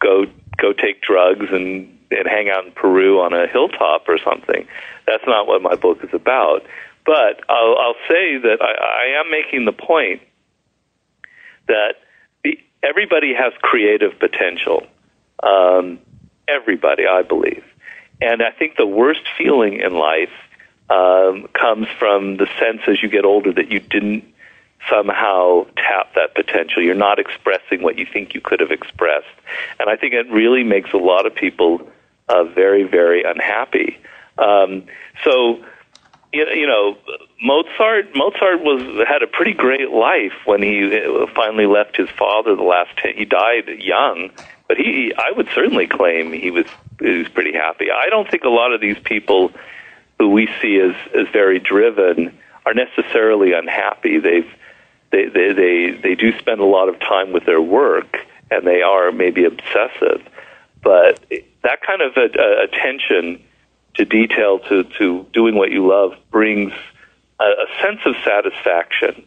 go 0.00 0.26
go 0.58 0.72
take 0.72 1.00
drugs 1.00 1.46
and 1.50 1.98
and 2.10 2.26
hang 2.26 2.50
out 2.50 2.66
in 2.66 2.72
Peru 2.72 3.20
on 3.20 3.32
a 3.32 3.46
hilltop 3.46 4.08
or 4.08 4.18
something. 4.18 4.66
That's 5.06 5.24
not 5.26 5.46
what 5.46 5.62
my 5.62 5.76
book 5.76 5.98
is 6.02 6.10
about. 6.12 6.62
But 7.04 7.40
I'll, 7.48 7.76
I'll 7.78 7.96
say 8.08 8.38
that 8.38 8.58
I, 8.60 9.16
I 9.16 9.20
am 9.20 9.30
making 9.30 9.64
the 9.64 9.72
point 9.72 10.20
that 11.68 11.94
the, 12.44 12.58
everybody 12.82 13.34
has 13.34 13.52
creative 13.62 14.18
potential. 14.18 14.86
Um, 15.42 15.98
everybody, 16.46 17.06
I 17.06 17.22
believe. 17.22 17.64
And 18.22 18.40
I 18.40 18.52
think 18.52 18.76
the 18.76 18.86
worst 18.86 19.26
feeling 19.36 19.80
in 19.80 19.94
life 19.94 20.30
um, 20.88 21.48
comes 21.54 21.88
from 21.98 22.36
the 22.36 22.46
sense 22.60 22.82
as 22.86 23.02
you 23.02 23.08
get 23.08 23.24
older 23.24 23.52
that 23.52 23.68
you 23.72 23.80
didn't 23.80 24.24
somehow 24.88 25.66
tap 25.76 26.14
that 26.14 26.34
potential. 26.36 26.82
You're 26.82 26.94
not 26.94 27.18
expressing 27.18 27.82
what 27.82 27.98
you 27.98 28.06
think 28.06 28.34
you 28.34 28.40
could 28.40 28.60
have 28.60 28.70
expressed. 28.70 29.26
And 29.80 29.90
I 29.90 29.96
think 29.96 30.14
it 30.14 30.30
really 30.30 30.62
makes 30.62 30.92
a 30.92 30.98
lot 30.98 31.26
of 31.26 31.34
people 31.34 31.90
uh, 32.28 32.44
very, 32.44 32.84
very 32.84 33.24
unhappy. 33.24 33.98
Um, 34.38 34.84
so, 35.24 35.64
you 36.32 36.66
know, 36.66 36.96
Mozart 37.42 38.14
Mozart 38.14 38.62
was 38.62 39.06
had 39.06 39.22
a 39.22 39.26
pretty 39.26 39.52
great 39.52 39.90
life 39.90 40.32
when 40.46 40.62
he 40.62 40.96
uh, 40.96 41.26
finally 41.34 41.66
left 41.66 41.96
his 41.96 42.08
father. 42.10 42.54
The 42.54 42.62
last 42.62 42.96
ten, 42.96 43.14
he 43.16 43.24
died 43.24 43.68
young, 43.78 44.30
but 44.68 44.78
he 44.78 45.12
I 45.16 45.32
would 45.36 45.48
certainly 45.54 45.86
claim 45.86 46.32
he 46.32 46.50
was 46.50 46.66
was 47.02 47.28
pretty 47.28 47.52
happy. 47.52 47.90
I 47.90 48.08
don't 48.08 48.30
think 48.30 48.44
a 48.44 48.48
lot 48.48 48.72
of 48.72 48.80
these 48.80 48.98
people 48.98 49.52
who 50.18 50.28
we 50.30 50.48
see 50.60 50.78
as 50.78 50.94
as 51.14 51.26
very 51.32 51.58
driven 51.58 52.36
are 52.64 52.74
necessarily 52.74 53.52
unhappy. 53.52 54.18
They've 54.18 54.50
they 55.10 55.26
they 55.26 55.52
they, 55.52 55.90
they 56.02 56.14
do 56.14 56.36
spend 56.38 56.60
a 56.60 56.64
lot 56.64 56.88
of 56.88 56.98
time 57.00 57.32
with 57.32 57.44
their 57.44 57.60
work, 57.60 58.18
and 58.50 58.66
they 58.66 58.82
are 58.82 59.12
maybe 59.12 59.44
obsessive, 59.44 60.22
but 60.82 61.24
that 61.62 61.80
kind 61.82 62.02
of 62.02 62.16
a, 62.16 62.28
a 62.38 62.64
attention 62.64 63.42
to 63.94 64.04
detail, 64.04 64.58
to, 64.58 64.84
to 64.84 65.26
doing 65.32 65.54
what 65.54 65.70
you 65.70 65.86
love, 65.86 66.14
brings 66.30 66.72
a, 67.38 67.44
a 67.44 67.66
sense 67.82 68.00
of 68.06 68.14
satisfaction 68.24 69.26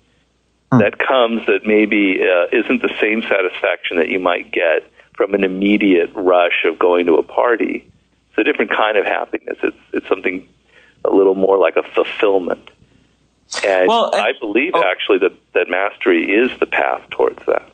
hmm. 0.72 0.80
that 0.80 0.98
comes 0.98 1.46
that 1.46 1.66
maybe 1.66 2.22
uh, 2.22 2.48
isn't 2.52 2.82
the 2.82 2.94
same 3.00 3.22
satisfaction 3.22 3.98
that 3.98 4.10
you 4.10 4.20
might 4.20 4.52
get 4.52 4.92
from 5.16 5.34
an 5.34 5.44
immediate 5.44 6.12
rush 6.14 6.66
of 6.66 6.78
going 6.78 7.06
to 7.06 7.16
a 7.16 7.24
party. 7.24 7.90
It's 8.30 8.38
a 8.38 8.44
different 8.44 8.72
kind 8.72 8.98
of 8.98 9.06
happiness. 9.06 9.58
It's 9.64 9.78
it's 9.94 10.08
something 10.08 10.48
a 11.04 11.10
little 11.10 11.36
more 11.36 11.58
like 11.58 11.76
a 11.76 11.84
fulfillment. 11.84 12.70
And 13.64 13.88
well, 13.88 14.12
I 14.14 14.34
believe 14.40 14.72
oh, 14.74 14.84
actually 14.84 15.20
that, 15.20 15.34
that 15.54 15.70
mastery 15.70 16.32
is 16.32 16.50
the 16.60 16.66
path 16.66 17.08
towards 17.12 17.46
that. 17.46 17.72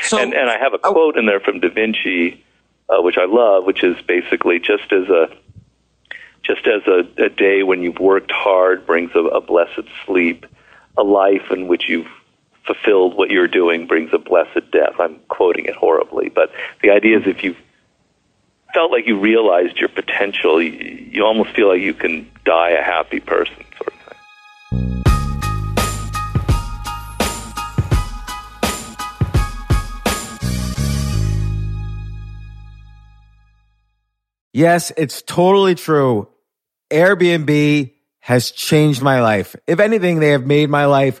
So, 0.00 0.18
and, 0.18 0.32
and 0.32 0.48
I 0.48 0.58
have 0.58 0.72
a 0.72 0.78
oh. 0.82 0.92
quote 0.92 1.18
in 1.18 1.26
there 1.26 1.40
from 1.40 1.60
Da 1.60 1.68
Vinci 1.68 2.42
uh, 2.88 3.02
which 3.02 3.18
I 3.18 3.24
love, 3.24 3.64
which 3.64 3.82
is 3.82 3.96
basically 4.02 4.58
just 4.58 4.92
as 4.92 5.08
a 5.08 5.28
just 6.42 6.66
as 6.68 6.82
a, 6.86 7.24
a 7.24 7.28
day 7.28 7.64
when 7.64 7.82
you've 7.82 7.98
worked 7.98 8.30
hard 8.30 8.86
brings 8.86 9.10
a, 9.16 9.18
a 9.18 9.40
blessed 9.40 9.88
sleep, 10.04 10.46
a 10.96 11.02
life 11.02 11.50
in 11.50 11.66
which 11.66 11.88
you've 11.88 12.06
fulfilled 12.66 13.16
what 13.16 13.30
you're 13.30 13.48
doing 13.48 13.86
brings 13.86 14.12
a 14.12 14.18
blessed 14.18 14.70
death. 14.72 14.94
I'm 14.98 15.20
quoting 15.28 15.66
it 15.66 15.74
horribly, 15.74 16.28
but 16.28 16.50
the 16.82 16.90
idea 16.90 17.18
is 17.18 17.26
if 17.26 17.44
you 17.44 17.54
felt 18.74 18.90
like 18.90 19.06
you 19.06 19.18
realized 19.18 19.78
your 19.78 19.88
potential, 19.88 20.60
you, 20.60 20.70
you 21.10 21.24
almost 21.24 21.50
feel 21.50 21.68
like 21.68 21.80
you 21.80 21.94
can 21.94 22.30
die 22.44 22.70
a 22.70 22.82
happy 22.82 23.20
person, 23.20 23.54
sort 23.78 23.94
of. 23.94 23.94
Thing. 23.94 25.02
Yes, 34.52 34.92
it's 34.96 35.22
totally 35.22 35.74
true. 35.74 36.28
Airbnb 36.90 37.92
has 38.20 38.50
changed 38.50 39.02
my 39.02 39.20
life. 39.20 39.54
If 39.66 39.80
anything, 39.80 40.18
they 40.18 40.30
have 40.30 40.46
made 40.46 40.68
my 40.68 40.86
life 40.86 41.20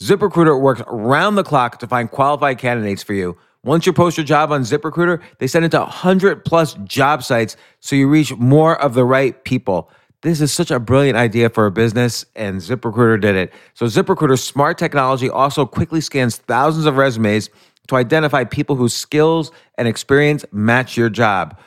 ZipRecruiter 0.00 0.60
works 0.60 0.82
round 0.88 1.38
the 1.38 1.42
clock 1.42 1.78
to 1.78 1.86
find 1.86 2.10
qualified 2.10 2.58
candidates 2.58 3.02
for 3.02 3.14
you. 3.14 3.36
Once 3.64 3.86
you 3.86 3.94
post 3.94 4.18
your 4.18 4.26
job 4.26 4.52
on 4.52 4.60
ZipRecruiter, 4.60 5.22
they 5.38 5.46
send 5.46 5.64
it 5.64 5.70
to 5.70 5.78
100 5.78 6.44
plus 6.44 6.74
job 6.84 7.22
sites 7.22 7.56
so 7.80 7.96
you 7.96 8.06
reach 8.06 8.36
more 8.36 8.78
of 8.80 8.92
the 8.92 9.04
right 9.04 9.42
people. 9.44 9.90
This 10.20 10.42
is 10.42 10.52
such 10.52 10.70
a 10.70 10.78
brilliant 10.78 11.16
idea 11.16 11.48
for 11.48 11.64
a 11.64 11.70
business, 11.70 12.26
and 12.34 12.60
ZipRecruiter 12.60 13.20
did 13.20 13.36
it. 13.36 13.52
So, 13.74 13.86
ZipRecruiter's 13.86 14.42
smart 14.44 14.76
technology 14.76 15.30
also 15.30 15.64
quickly 15.64 16.00
scans 16.00 16.36
thousands 16.36 16.84
of 16.84 16.96
resumes 16.96 17.48
to 17.88 17.96
identify 17.96 18.44
people 18.44 18.76
whose 18.76 18.94
skills 18.94 19.50
and 19.78 19.88
experience 19.88 20.44
match 20.52 20.96
your 20.96 21.08
job. 21.08 21.58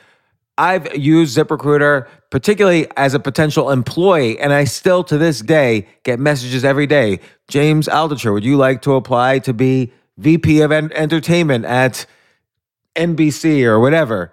I've 0.60 0.94
used 0.94 1.38
ZipRecruiter, 1.38 2.06
particularly 2.28 2.86
as 2.98 3.14
a 3.14 3.18
potential 3.18 3.70
employee, 3.70 4.38
and 4.38 4.52
I 4.52 4.64
still 4.64 5.02
to 5.04 5.16
this 5.16 5.40
day 5.40 5.88
get 6.02 6.20
messages 6.20 6.66
every 6.66 6.86
day. 6.86 7.20
James 7.48 7.88
Altucher, 7.88 8.30
would 8.34 8.44
you 8.44 8.58
like 8.58 8.82
to 8.82 8.92
apply 8.92 9.38
to 9.40 9.54
be 9.54 9.90
VP 10.18 10.60
of 10.60 10.70
en- 10.70 10.92
entertainment 10.92 11.64
at 11.64 12.04
NBC 12.94 13.64
or 13.64 13.80
whatever. 13.80 14.32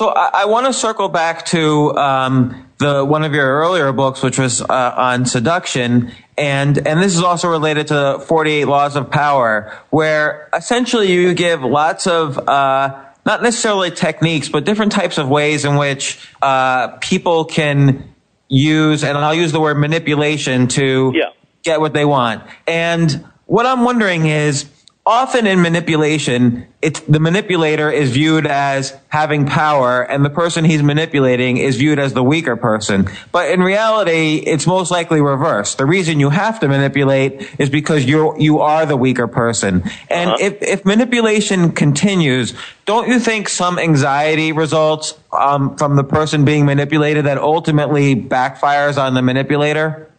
So 0.00 0.08
I, 0.08 0.30
I 0.32 0.44
want 0.46 0.64
to 0.66 0.72
circle 0.72 1.10
back 1.10 1.44
to 1.48 1.94
um, 1.94 2.66
the 2.78 3.04
one 3.04 3.22
of 3.22 3.34
your 3.34 3.46
earlier 3.46 3.92
books, 3.92 4.22
which 4.22 4.38
was 4.38 4.62
uh, 4.62 4.94
on 4.96 5.26
seduction, 5.26 6.10
and 6.38 6.78
and 6.88 7.02
this 7.02 7.14
is 7.14 7.22
also 7.22 7.48
related 7.50 7.88
to 7.88 8.18
48 8.26 8.64
Laws 8.64 8.96
of 8.96 9.10
Power, 9.10 9.78
where 9.90 10.48
essentially 10.54 11.12
you 11.12 11.34
give 11.34 11.62
lots 11.62 12.06
of 12.06 12.38
uh, 12.48 12.98
not 13.26 13.42
necessarily 13.42 13.90
techniques, 13.90 14.48
but 14.48 14.64
different 14.64 14.92
types 14.92 15.18
of 15.18 15.28
ways 15.28 15.66
in 15.66 15.76
which 15.76 16.18
uh, 16.40 16.96
people 17.02 17.44
can 17.44 18.14
use, 18.48 19.04
and 19.04 19.18
I'll 19.18 19.34
use 19.34 19.52
the 19.52 19.60
word 19.60 19.76
manipulation 19.76 20.68
to 20.68 21.12
Yeah. 21.14 21.24
get 21.62 21.78
what 21.82 21.92
they 21.92 22.06
want. 22.06 22.42
And 22.66 23.22
what 23.44 23.66
I'm 23.66 23.84
wondering 23.84 24.24
is, 24.24 24.64
often 25.06 25.46
in 25.46 25.62
manipulation, 25.62 26.66
it's 26.82 27.00
the 27.00 27.18
manipulator 27.18 27.90
is 27.90 28.10
viewed 28.10 28.46
as 28.46 28.96
having 29.08 29.46
power 29.46 30.02
and 30.02 30.24
the 30.24 30.30
person 30.30 30.64
he's 30.64 30.82
manipulating 30.82 31.56
is 31.56 31.76
viewed 31.76 31.98
as 31.98 32.12
the 32.12 32.22
weaker 32.22 32.54
person. 32.54 33.08
But 33.32 33.50
in 33.50 33.60
reality, 33.60 34.36
it's 34.36 34.66
most 34.66 34.90
likely 34.90 35.20
reversed. 35.20 35.78
The 35.78 35.86
reason 35.86 36.20
you 36.20 36.30
have 36.30 36.60
to 36.60 36.68
manipulate 36.68 37.48
is 37.58 37.70
because 37.70 38.04
you're, 38.04 38.38
you 38.38 38.60
are 38.60 38.86
the 38.86 38.96
weaker 38.96 39.26
person. 39.26 39.82
And 40.08 40.38
if, 40.40 40.62
if 40.62 40.84
manipulation 40.84 41.72
continues, 41.72 42.54
don't 42.84 43.08
you 43.08 43.18
think 43.18 43.48
some 43.48 43.78
anxiety 43.78 44.52
results 44.52 45.18
um, 45.32 45.76
from 45.76 45.96
the 45.96 46.04
person 46.04 46.44
being 46.44 46.66
manipulated 46.66 47.24
that 47.24 47.38
ultimately 47.38 48.14
backfires 48.14 49.02
on 49.02 49.14
the 49.14 49.22
manipulator? 49.22 50.10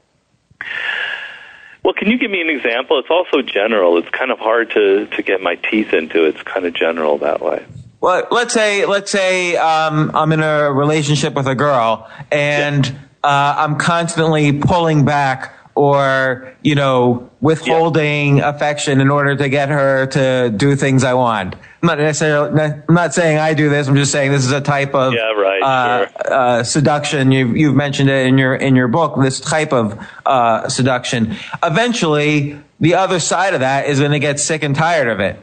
Well, 1.84 1.94
can 1.94 2.10
you 2.10 2.18
give 2.20 2.30
me 2.30 2.42
an 2.42 2.50
example? 2.50 3.00
It's 3.00 3.10
also 3.10 3.42
general. 3.42 3.98
It's 3.98 4.10
kind 4.10 4.32
of 4.32 4.40
hard 4.40 4.70
to, 4.72 5.08
to 5.08 5.24
get 5.24 5.42
my 5.42 5.56
teeth 5.56 5.94
into. 5.94 6.26
It's 6.26 6.42
kind 6.44 6.66
of 6.66 6.74
general 6.74 7.18
that 7.20 7.42
way. 7.42 7.66
well, 8.00 8.28
let's 8.32 8.54
say 8.54 8.86
let's 8.86 9.12
say 9.12 9.56
um, 9.58 10.12
I'm 10.14 10.32
in 10.32 10.42
a 10.42 10.72
relationship 10.72 11.34
with 11.34 11.48
a 11.48 11.56
girl 11.56 12.10
and 12.32 12.86
uh, 13.24 13.56
I'm 13.58 13.78
constantly 13.78 14.60
pulling 14.60 15.06
back 15.06 15.56
or 15.76 16.54
you 16.62 16.76
know 16.76 17.30
withholding 17.42 18.40
affection 18.42 19.02
in 19.02 19.10
order 19.10 19.36
to 19.36 19.50
get 19.50 19.70
her 19.70 20.06
to 20.08 20.52
do 20.56 20.76
things 20.76 21.04
I 21.04 21.14
want. 21.14 21.56
I'm 21.56 21.88
not 21.88 21.98
necessarily. 21.98 22.62
I'm 22.62 22.94
not 22.94 23.14
saying 23.14 23.40
I 23.40 23.54
do 23.54 23.70
this. 23.70 23.88
I'm 23.88 23.96
just 23.96 24.12
saying 24.12 24.32
this 24.32 24.46
is 24.46 24.52
a 24.52 24.62
type 24.62 24.94
of 24.94 25.14
Yeah, 25.14 25.32
right, 25.32 25.62
uh, 25.64 26.08
sure. 26.08 26.34
uh, 26.34 26.64
seduction. 26.64 27.32
You've 27.32 27.58
you've 27.58 27.76
mentioned 27.76 28.10
it 28.10 28.28
in 28.28 28.38
your 28.38 28.56
in 28.56 28.76
your 28.76 28.88
book. 28.88 29.16
This 29.22 29.40
type 29.40 29.74
of 29.74 30.00
uh, 30.26 30.70
seduction. 30.70 31.36
Eventually, 31.64 32.60
the 32.80 32.96
other 32.96 33.20
side 33.20 33.54
of 33.54 33.62
that 33.62 33.88
is 33.88 34.00
going 34.00 34.12
to 34.12 34.20
get 34.20 34.40
sick 34.40 34.64
and 34.64 34.76
tired 34.76 35.08
of 35.08 35.20
it. 35.20 35.40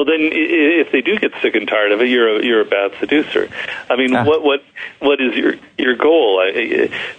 Well, 0.00 0.06
then, 0.06 0.30
if 0.32 0.92
they 0.92 1.02
do 1.02 1.18
get 1.18 1.32
sick 1.42 1.54
and 1.54 1.68
tired 1.68 1.92
of 1.92 2.00
it, 2.00 2.08
you're 2.08 2.38
a, 2.38 2.42
you're 2.42 2.62
a 2.62 2.64
bad 2.64 2.92
seducer. 3.00 3.50
I 3.90 3.96
mean, 3.96 4.16
Ah. 4.16 4.24
what 4.24 4.42
what 4.42 4.64
what 5.00 5.20
is 5.20 5.36
your 5.36 5.56
your 5.76 5.94
goal? 5.94 6.38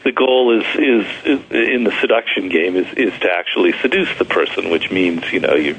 The 0.03 0.11
goal 0.11 0.59
is, 0.59 0.65
is 0.73 1.05
is 1.23 1.39
in 1.51 1.83
the 1.83 1.91
seduction 2.01 2.49
game 2.49 2.75
is 2.75 2.91
is 2.97 3.13
to 3.19 3.31
actually 3.31 3.73
seduce 3.83 4.09
the 4.17 4.25
person, 4.25 4.71
which 4.71 4.89
means 4.89 5.31
you 5.31 5.41
know 5.41 5.53
you 5.53 5.75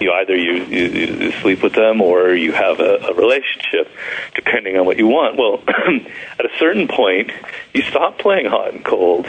you 0.00 0.10
either 0.10 0.34
you, 0.34 0.64
you, 0.64 0.86
you 0.86 1.32
sleep 1.40 1.62
with 1.62 1.74
them 1.74 2.00
or 2.00 2.34
you 2.34 2.50
have 2.50 2.80
a, 2.80 2.96
a 2.96 3.14
relationship, 3.14 3.88
depending 4.34 4.76
on 4.76 4.86
what 4.86 4.98
you 4.98 5.06
want. 5.06 5.36
Well, 5.36 5.62
at 5.68 6.46
a 6.46 6.50
certain 6.58 6.88
point, 6.88 7.30
you 7.72 7.82
stop 7.82 8.18
playing 8.18 8.46
hot 8.46 8.74
and 8.74 8.84
cold 8.84 9.26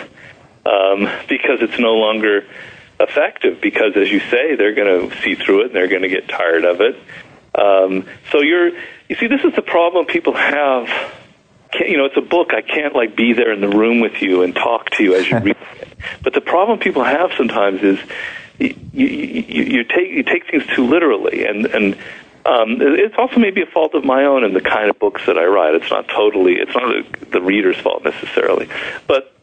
um, 0.66 1.08
because 1.30 1.62
it's 1.62 1.78
no 1.78 1.93
longer 1.93 2.45
effective. 3.00 3.62
Because, 3.62 3.96
as 3.96 4.10
you 4.10 4.20
say, 4.20 4.56
they're 4.56 4.76
going 4.76 5.10
to 5.10 5.22
see 5.22 5.36
through 5.36 5.62
it 5.62 5.66
and 5.68 5.76
they're 5.76 5.88
going 5.88 6.04
to 6.04 6.10
get 6.10 6.28
tired 6.28 6.66
of 6.66 6.82
it. 6.82 6.96
Um, 7.58 8.06
so 8.32 8.41
you're, 8.41 8.70
you 9.08 9.16
see, 9.16 9.28
this 9.28 9.43
is 9.43 9.54
the 9.56 9.62
problem 9.62 10.06
people 10.06 10.34
have. 10.34 10.88
Can't, 11.72 11.89
you 11.89 11.98
know, 11.98 12.06
it's 12.06 12.18
a 12.18 12.22
book. 12.22 12.54
I 12.54 12.62
can't 12.62 12.96
like 12.96 13.16
be 13.16 13.34
there 13.34 13.52
in 13.52 13.62
the 13.62 13.70
room 13.70 14.00
with 14.00 14.22
you 14.22 14.43
and 14.43 14.56
talk 14.56 14.89
to 14.91 15.04
you 15.04 15.16
as 15.16 15.30
you 15.30 15.38
read 15.39 15.58
it. 15.82 15.88
But 16.24 16.34
the 16.34 16.41
problem 16.41 16.80
people 16.80 17.04
have 17.04 17.32
sometimes 17.38 17.82
is 17.82 18.00
you, 18.60 18.76
you, 18.93 19.08
you, 19.08 19.64
you 19.64 19.84
take 19.84 20.10
you 20.10 20.24
take 20.24 20.50
things 20.50 20.66
too 20.76 20.86
literally, 20.86 21.46
and 21.46 21.66
and 21.66 21.96
um, 22.46 22.78
it's 22.80 23.16
also 23.18 23.39
maybe 23.39 23.62
a 23.62 23.66
fault 23.66 23.96
of 23.96 24.06
my 24.06 24.26
own 24.26 24.43
in 24.43 24.54
the 24.54 24.62
kind 24.62 24.89
of 24.89 25.00
books 25.00 25.26
that 25.26 25.38
I 25.38 25.46
write. 25.46 25.74
It's 25.74 25.89
not 25.89 26.08
totally, 26.08 26.54
it's 26.54 26.76
not 26.76 26.93
the, 27.22 27.26
the 27.32 27.41
reader's 27.41 27.78
fault 27.78 28.04
necessarily, 28.04 28.70
but 29.08 29.35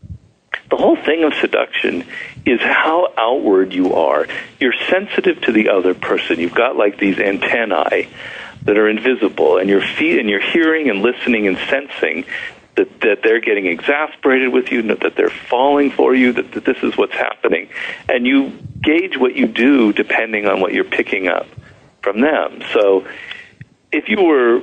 the 0.72 0.78
whole 0.78 0.96
thing 0.96 1.22
of 1.22 1.34
seduction 1.34 2.02
is 2.46 2.58
how 2.62 3.12
outward 3.18 3.74
you 3.74 3.92
are. 3.92 4.26
You're 4.58 4.72
sensitive 4.88 5.42
to 5.42 5.52
the 5.52 5.68
other 5.68 5.92
person. 5.92 6.40
You've 6.40 6.54
got 6.54 6.76
like 6.76 6.98
these 6.98 7.18
antennae 7.18 8.08
that 8.62 8.78
are 8.78 8.88
invisible, 8.88 9.58
and 9.58 9.68
you're 9.68 9.82
fe- 9.82 10.18
and 10.18 10.30
you're 10.30 10.40
hearing 10.40 10.88
and 10.88 11.02
listening 11.02 11.46
and 11.46 11.58
sensing 11.68 12.24
that, 12.76 13.02
that 13.02 13.22
they're 13.22 13.40
getting 13.40 13.66
exasperated 13.66 14.50
with 14.50 14.72
you, 14.72 14.80
that 14.94 15.14
they're 15.14 15.28
falling 15.28 15.90
for 15.90 16.14
you, 16.14 16.32
that, 16.32 16.52
that 16.52 16.64
this 16.64 16.78
is 16.82 16.96
what's 16.96 17.12
happening, 17.12 17.68
and 18.08 18.26
you 18.26 18.58
gauge 18.80 19.18
what 19.18 19.36
you 19.36 19.46
do 19.48 19.92
depending 19.92 20.46
on 20.46 20.62
what 20.62 20.72
you're 20.72 20.84
picking 20.84 21.28
up 21.28 21.48
from 22.00 22.22
them. 22.22 22.62
So, 22.72 23.06
if 23.92 24.08
you 24.08 24.22
were 24.22 24.62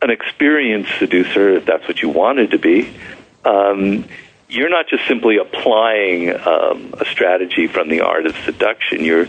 an 0.00 0.08
experienced 0.08 0.92
seducer, 0.98 1.56
if 1.56 1.66
that's 1.66 1.86
what 1.86 2.00
you 2.00 2.08
wanted 2.08 2.52
to 2.52 2.58
be, 2.58 2.96
um, 3.44 4.06
you're 4.52 4.68
not 4.68 4.86
just 4.86 5.06
simply 5.08 5.38
applying 5.38 6.30
um, 6.30 6.94
a 7.00 7.06
strategy 7.06 7.66
from 7.66 7.88
the 7.88 8.02
art 8.02 8.26
of 8.26 8.36
seduction. 8.44 9.02
You're 9.02 9.26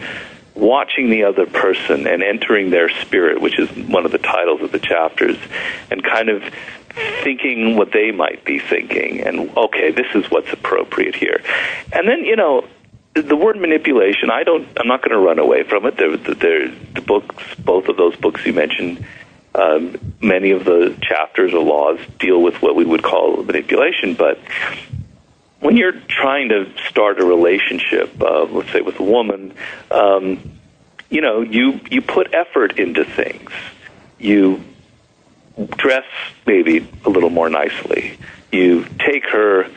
watching 0.54 1.10
the 1.10 1.24
other 1.24 1.46
person 1.46 2.06
and 2.08 2.22
entering 2.22 2.70
their 2.70 2.90
spirit, 2.90 3.42
which 3.42 3.58
is 3.58 3.70
one 3.88 4.06
of 4.06 4.12
the 4.12 4.18
titles 4.18 4.62
of 4.62 4.74
the 4.74 4.80
chapters, 4.80 5.38
and 5.90 6.04
kind 6.04 6.28
of 6.28 6.44
thinking 7.24 7.78
what 7.78 7.94
they 7.94 8.12
might 8.12 8.44
be 8.44 8.60
thinking. 8.60 9.22
And 9.22 9.56
okay, 9.56 9.92
this 9.92 10.08
is 10.14 10.30
what's 10.30 10.52
appropriate 10.52 11.16
here. 11.16 11.42
And 11.92 12.08
then 12.08 12.26
you 12.26 12.36
know. 12.36 12.68
The 13.16 13.36
word 13.36 13.58
manipulation, 13.58 14.32
I 14.32 14.42
don't. 14.42 14.68
I'm 14.76 14.88
not 14.88 15.04
going 15.04 15.12
to 15.12 15.20
run 15.20 15.38
away 15.38 15.62
from 15.62 15.86
it. 15.86 15.98
There, 15.98 16.18
there, 16.18 16.68
the 16.68 17.02
books, 17.02 17.36
both 17.60 17.88
of 17.88 17.96
those 17.96 18.16
books 18.16 18.44
you 18.44 18.54
mentioned, 18.54 19.06
um, 19.54 20.16
many 20.20 20.50
of 20.50 20.66
the 20.66 20.98
chapters 21.00 21.54
or 21.54 21.64
laws 21.64 22.00
deal 22.18 22.42
with 22.42 22.60
what 22.64 22.76
we 22.76 22.84
would 22.84 23.04
call 23.04 23.44
manipulation. 23.44 24.16
But 24.16 24.40
when 25.64 25.78
you're 25.78 25.94
trying 25.94 26.50
to 26.50 26.70
start 26.90 27.20
a 27.20 27.26
relationship, 27.26 28.22
uh, 28.22 28.44
let's 28.44 28.72
say 28.72 28.82
with 28.82 29.00
a 29.00 29.04
woman, 29.04 29.54
um, 29.92 30.60
you 31.10 31.22
know, 31.22 31.42
you 31.42 31.80
you 31.90 32.02
put 32.02 32.34
effort 32.34 32.78
into 32.78 33.06
things. 33.06 33.50
You 34.20 34.62
dress 35.78 36.06
maybe 36.46 36.88
a 37.06 37.10
little 37.10 37.30
more 37.30 37.50
nicely. 37.50 38.18
You 38.52 38.86
take 39.00 39.26
her 39.28 39.70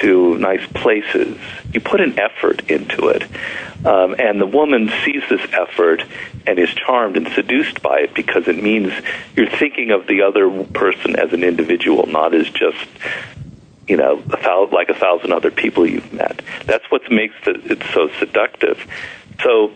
to 0.00 0.38
nice 0.38 0.66
places. 0.72 1.36
You 1.72 1.80
put 1.80 2.00
an 2.00 2.18
effort 2.18 2.70
into 2.70 3.08
it. 3.08 3.24
Um, 3.84 4.14
and 4.18 4.40
the 4.40 4.46
woman 4.46 4.90
sees 5.04 5.22
this 5.28 5.46
effort 5.52 6.04
and 6.46 6.58
is 6.58 6.70
charmed 6.70 7.16
and 7.16 7.28
seduced 7.28 7.82
by 7.82 8.00
it 8.00 8.14
because 8.14 8.48
it 8.48 8.62
means 8.62 8.92
you're 9.34 9.50
thinking 9.50 9.90
of 9.90 10.06
the 10.06 10.22
other 10.22 10.64
person 10.64 11.16
as 11.16 11.32
an 11.32 11.42
individual, 11.42 12.06
not 12.06 12.34
as 12.34 12.48
just 12.48 12.86
you 13.88 13.96
know, 13.96 14.22
a 14.30 14.36
thousand, 14.36 14.74
like 14.74 14.88
a 14.88 14.94
thousand 14.94 15.32
other 15.32 15.50
people 15.50 15.86
you've 15.86 16.12
met. 16.12 16.42
That's 16.66 16.84
what 16.90 17.10
makes 17.10 17.34
it, 17.46 17.82
so 17.94 18.10
seductive. 18.18 18.86
So, 19.42 19.72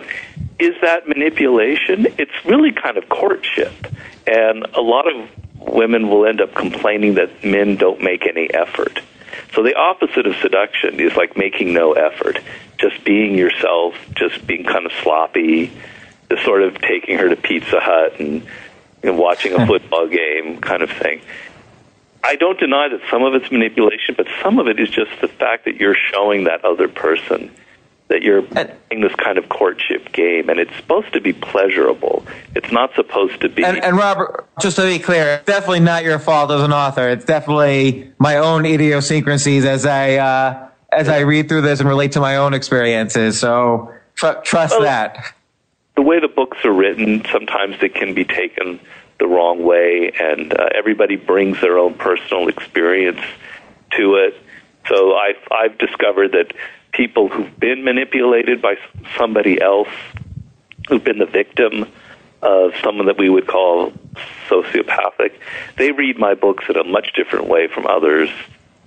is 0.59 0.75
that 0.83 1.09
manipulation? 1.09 2.07
It's 2.19 2.33
really 2.45 2.73
kind 2.73 2.97
of 2.99 3.09
courtship, 3.09 3.73
and 4.27 4.67
a 4.75 4.81
lot 4.81 5.11
of 5.11 5.29
women 5.57 6.09
will 6.09 6.27
end 6.27 6.41
up 6.41 6.55
complaining 6.55 7.15
that 7.15 7.45
men 7.45 7.77
don't 7.77 8.03
make 8.03 8.27
any 8.27 8.53
effort. 8.53 9.01
So 9.55 9.63
the 9.63 9.75
opposite 9.75 10.27
of 10.27 10.37
seduction 10.37 11.01
is 11.01 11.15
like 11.17 11.37
making 11.37 11.73
no 11.73 11.93
effort, 11.93 12.39
just 12.79 13.05
being 13.05 13.37
yourself, 13.37 13.95
just 14.15 14.47
being 14.47 14.65
kind 14.65 14.87
of 14.87 14.93
sloppy, 15.03 15.73
just 16.31 16.45
sort 16.45 16.63
of 16.63 16.81
taking 16.81 17.19
her 17.19 17.29
to 17.29 17.37
Pizza 17.37 17.81
Hut 17.81 18.19
and, 18.19 18.47
and 19.03 19.19
watching 19.19 19.53
a 19.55 19.67
football 19.69 20.09
game 20.09 20.61
kind 20.61 20.83
of 20.83 20.91
thing. 20.91 21.21
I 22.25 22.37
don't 22.37 22.59
deny 22.59 22.89
that 22.89 23.01
some 23.11 23.23
of 23.25 23.35
it's 23.35 23.51
manipulation, 23.51 24.15
but 24.17 24.27
some 24.43 24.59
of 24.59 24.69
it 24.69 24.79
is 24.79 24.89
just 24.89 25.11
the 25.21 25.29
fact 25.29 25.65
that 25.65 25.77
you're 25.77 25.97
showing 26.13 26.45
that 26.45 26.65
other 26.65 26.89
person 26.89 27.51
that 28.09 28.23
you're 28.23 28.43
playing 28.43 29.01
this 29.01 29.15
kind 29.15 29.39
of 29.39 29.49
courtship 29.49 30.13
game, 30.13 30.51
and 30.51 30.61
it's 30.61 30.75
supposed 30.77 31.11
to 31.15 31.21
be 31.21 31.33
pleasurable. 31.33 32.27
It's 32.55 32.71
not 32.71 32.95
supposed 32.95 33.41
to 33.41 33.49
be. 33.49 33.65
And, 33.65 33.83
and 33.83 33.97
Robert, 33.97 34.47
just 34.61 34.77
to 34.77 34.83
be 34.83 34.99
clear, 34.99 35.37
it's 35.37 35.47
definitely 35.47 35.81
not 35.81 36.05
your 36.05 36.19
fault 36.19 36.51
as 36.51 36.61
an 36.61 36.73
author. 36.75 37.09
It's 37.09 37.25
definitely 37.25 38.13
my 38.19 38.37
own 38.37 38.67
idiosyncrasies 38.67 39.65
as 39.65 39.87
I 39.87 40.17
uh, 40.17 40.69
as 40.93 41.09
I 41.09 41.21
read 41.21 41.49
through 41.49 41.63
this 41.63 41.81
and 41.81 41.89
relate 41.89 42.13
to 42.13 42.21
my 42.21 42.37
own 42.37 42.53
experiences. 42.53 43.41
So 43.41 43.91
tr- 44.15 44.41
trust 44.45 44.75
Well, 44.75 44.83
that. 44.83 45.33
the 45.97 46.03
way 46.03 46.21
the 46.21 46.29
books 46.29 46.59
are 46.67 46.73
written, 46.73 47.25
sometimes 47.33 47.81
they 47.81 47.89
can 47.89 48.13
be 48.13 48.25
taken 48.27 48.79
the 49.23 49.29
wrong 49.29 49.63
way, 49.63 50.11
and 50.19 50.53
uh, 50.53 50.69
everybody 50.75 51.15
brings 51.15 51.61
their 51.61 51.79
own 51.79 51.95
personal 51.95 52.49
experience 52.49 53.21
to 53.93 54.17
it. 54.17 54.35
So 54.89 55.15
I've, 55.15 55.39
I've 55.49 55.79
discovered 55.79 56.33
that 56.33 56.53
people 56.91 57.29
who've 57.29 57.61
been 57.61 57.85
manipulated 57.85 58.61
by 58.61 58.75
somebody 59.17 59.61
else, 59.61 59.89
who've 60.89 61.05
been 61.05 61.21
the 61.21 61.27
victim 61.27 61.87
of 62.43 62.73
someone 62.83 63.07
that 63.07 63.17
we 63.17 63.31
would 63.31 63.47
call 63.47 63.93
sociopathic, 64.49 65.35
they 65.77 65.93
read 65.93 66.19
my 66.19 66.35
books 66.35 66.65
in 66.69 66.77
a 66.77 66.83
much 66.83 67.13
different 67.15 67.47
way 67.47 67.69
from 67.69 67.87
others 67.87 68.29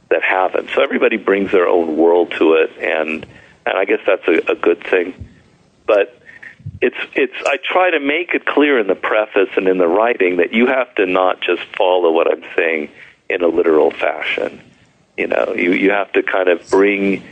that 0.10 0.22
haven't. 0.22 0.70
So 0.76 0.84
everybody 0.84 1.16
brings 1.16 1.54
their 1.54 1.70
own 1.70 1.96
world 1.96 2.32
to 2.40 2.56
it, 2.56 2.72
and 2.78 3.26
and 3.66 3.78
I 3.78 3.86
guess 3.86 4.02
that's 4.06 4.28
a, 4.28 4.52
a 4.52 4.56
good 4.56 4.84
thing. 4.84 5.30
But 5.88 6.22
it's 6.86 7.12
it's 7.16 7.34
I 7.46 7.58
try 7.58 7.90
to 7.90 8.00
make 8.00 8.34
it 8.34 8.46
clear 8.46 8.80
in 8.80 8.88
the 8.88 8.96
preface 8.96 9.50
and 9.58 9.68
in 9.68 9.80
the 9.80 9.88
writing 9.88 10.38
that 10.38 10.54
you 10.54 10.68
have 10.68 10.94
to 10.96 11.08
not 11.08 11.42
just 11.42 11.64
follow 11.76 12.12
what 12.12 12.32
I'm 12.32 12.44
saying 12.56 12.90
in 13.28 13.42
a 13.42 13.48
literal 13.48 13.90
fashion. 13.90 14.62
You 15.18 15.28
know, 15.28 15.54
you 15.56 15.74
you 15.74 15.92
have 15.92 16.12
to 16.14 16.22
kind 16.22 16.48
of 16.48 16.70
bring 16.70 17.24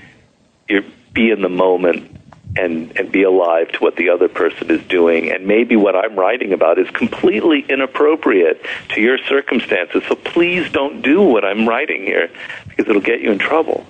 your 0.67 0.81
be 1.13 1.29
in 1.29 1.41
the 1.41 1.49
moment 1.49 2.17
and 2.55 2.97
and 2.97 3.11
be 3.11 3.21
alive 3.21 3.71
to 3.73 3.79
what 3.79 3.95
the 3.95 4.09
other 4.09 4.27
person 4.27 4.71
is 4.71 4.81
doing 4.87 5.31
and 5.31 5.45
maybe 5.45 5.75
what 5.75 5.95
I'm 5.95 6.15
writing 6.15 6.51
about 6.53 6.79
is 6.79 6.89
completely 6.89 7.65
inappropriate 7.67 8.63
to 8.89 9.01
your 9.01 9.17
circumstances 9.17 10.03
so 10.07 10.15
please 10.15 10.71
don't 10.71 11.01
do 11.01 11.21
what 11.21 11.45
I'm 11.45 11.67
writing 11.67 12.03
here 12.03 12.29
because 12.67 12.87
it'll 12.89 13.01
get 13.01 13.21
you 13.21 13.31
in 13.31 13.39
trouble. 13.39 13.85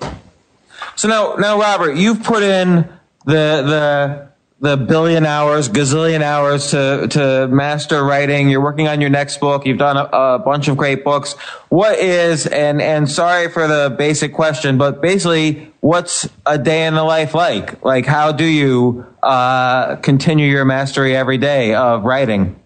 So 0.96 1.08
now, 1.08 1.36
now, 1.36 1.58
Robert, 1.58 1.96
you've 1.96 2.22
put 2.22 2.42
in 2.42 2.88
the 3.24 3.62
the 3.62 4.33
the 4.64 4.78
billion 4.78 5.26
hours, 5.26 5.68
gazillion 5.68 6.22
hours 6.22 6.70
to 6.70 7.06
to 7.08 7.46
master 7.48 8.02
writing. 8.02 8.48
You're 8.48 8.62
working 8.62 8.88
on 8.88 8.98
your 8.98 9.10
next 9.10 9.38
book. 9.38 9.66
You've 9.66 9.78
done 9.78 9.98
a, 9.98 10.04
a 10.04 10.38
bunch 10.38 10.68
of 10.68 10.78
great 10.78 11.04
books. 11.04 11.34
What 11.68 11.98
is 11.98 12.46
and 12.46 12.80
and 12.80 13.08
sorry 13.08 13.50
for 13.50 13.68
the 13.68 13.94
basic 13.96 14.32
question, 14.32 14.78
but 14.78 15.02
basically, 15.02 15.70
what's 15.80 16.26
a 16.46 16.56
day 16.56 16.86
in 16.86 16.94
the 16.94 17.04
life 17.04 17.34
like? 17.34 17.84
Like, 17.84 18.06
how 18.06 18.32
do 18.32 18.46
you 18.46 19.06
uh, 19.22 19.96
continue 19.96 20.50
your 20.50 20.64
mastery 20.64 21.14
every 21.14 21.36
day 21.36 21.74
of 21.74 22.04
writing? 22.04 22.58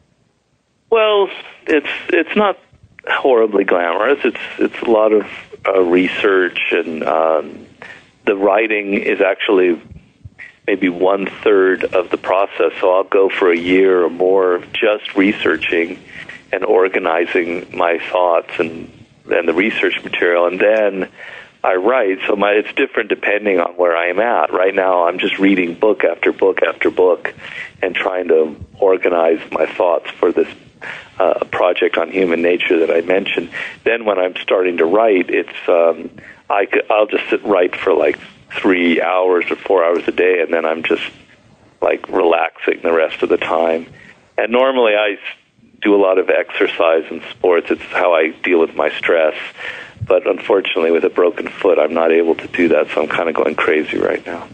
Well, 0.91 1.29
it's 1.67 1.91
it's 2.11 2.37
not 2.37 2.61
horribly 3.11 3.65
glamorous. 3.65 4.21
It's 4.23 4.41
it's 4.61 4.81
a 4.83 4.91
lot 4.91 5.13
of 5.13 5.27
uh, 5.67 5.81
research, 5.81 6.61
and 6.71 7.03
um, 7.03 7.67
the 8.25 8.37
writing 8.37 8.95
is 8.95 9.21
actually 9.21 9.83
maybe 10.69 10.91
one 10.91 11.25
third 11.43 11.83
of 11.95 12.11
the 12.11 12.19
process. 12.19 12.73
So 12.79 12.93
I'll 12.93 13.05
go 13.05 13.31
for 13.31 13.51
a 13.51 13.57
year 13.57 14.05
or 14.05 14.11
more 14.11 14.63
just 14.75 15.17
researching 15.17 15.99
and 16.53 16.63
organizing 16.63 17.75
my 17.75 17.99
thoughts 18.11 18.51
and 18.59 18.93
and 19.31 19.49
the 19.49 19.55
research 19.55 20.03
material, 20.05 20.47
and 20.47 20.61
then 20.61 21.11
I 21.65 21.75
write. 21.77 22.19
So 22.27 22.37
my 22.37 22.53
it's 22.53 22.73
different 22.75 23.09
depending 23.09 23.61
on 23.61 23.77
where 23.77 23.97
I 23.97 24.09
am 24.09 24.21
at. 24.21 24.53
Right 24.53 24.75
now, 24.75 25.07
I'm 25.07 25.19
just 25.19 25.39
reading 25.39 25.73
book 25.73 26.05
after 26.05 26.33
book 26.33 26.63
after 26.63 26.91
book, 26.91 27.35
and 27.81 27.95
trying 27.95 28.29
to 28.29 28.57
organize 28.79 29.41
my 29.51 29.65
thoughts 29.65 30.11
for 30.11 30.33
this 30.33 30.49
uh, 31.19 31.45
project 31.51 31.97
on 31.97 32.11
human 32.11 32.43
nature 32.43 32.79
that 32.81 32.91
I 32.91 33.01
mentioned. 33.01 33.51
Then 33.85 34.05
when 34.05 34.19
I'm 34.19 34.37
starting 34.37 34.77
to 34.79 34.85
write, 34.85 35.31
it's 35.31 35.59
um, 35.67 36.11
I 36.51 36.67
could, 36.67 36.91
I'll 36.91 37.07
just 37.07 37.29
sit 37.31 37.43
write 37.45 37.75
for 37.75 37.95
like 37.95 38.19
three 38.51 39.01
hours 39.01 39.45
or 39.51 39.57
four 39.57 39.85
hours 39.85 40.07
a 40.07 40.13
day, 40.13 40.41
and 40.41 40.53
then 40.53 40.65
I'm 40.65 40.83
just 40.83 41.05
like 41.81 42.09
relaxing 42.09 42.81
the 42.83 42.93
rest 42.93 43.23
of 43.23 43.29
the 43.29 43.37
time. 43.37 43.87
And 44.37 44.53
normally 44.53 44.95
I 44.95 45.19
do 45.81 45.95
a 45.95 46.01
lot 46.01 46.19
of 46.19 46.29
exercise 46.29 47.05
and 47.11 47.23
sports. 47.31 47.71
It's 47.71 47.83
how 47.83 48.15
I 48.15 48.31
deal 48.31 48.61
with 48.61 48.75
my 48.75 48.91
stress. 48.91 49.37
But 50.07 50.27
unfortunately, 50.27 50.91
with 50.91 51.05
a 51.05 51.11
broken 51.11 51.49
foot, 51.49 51.79
I'm 51.79 51.93
not 51.93 52.13
able 52.13 52.35
to 52.37 52.49
do 52.49 52.69
that, 52.69 52.89
so 52.91 53.03
I'm 53.03 53.09
kind 53.09 53.29
of 53.29 53.35
going 53.35 53.55
crazy 53.55 53.99
right 53.99 54.25
now. 54.25 54.49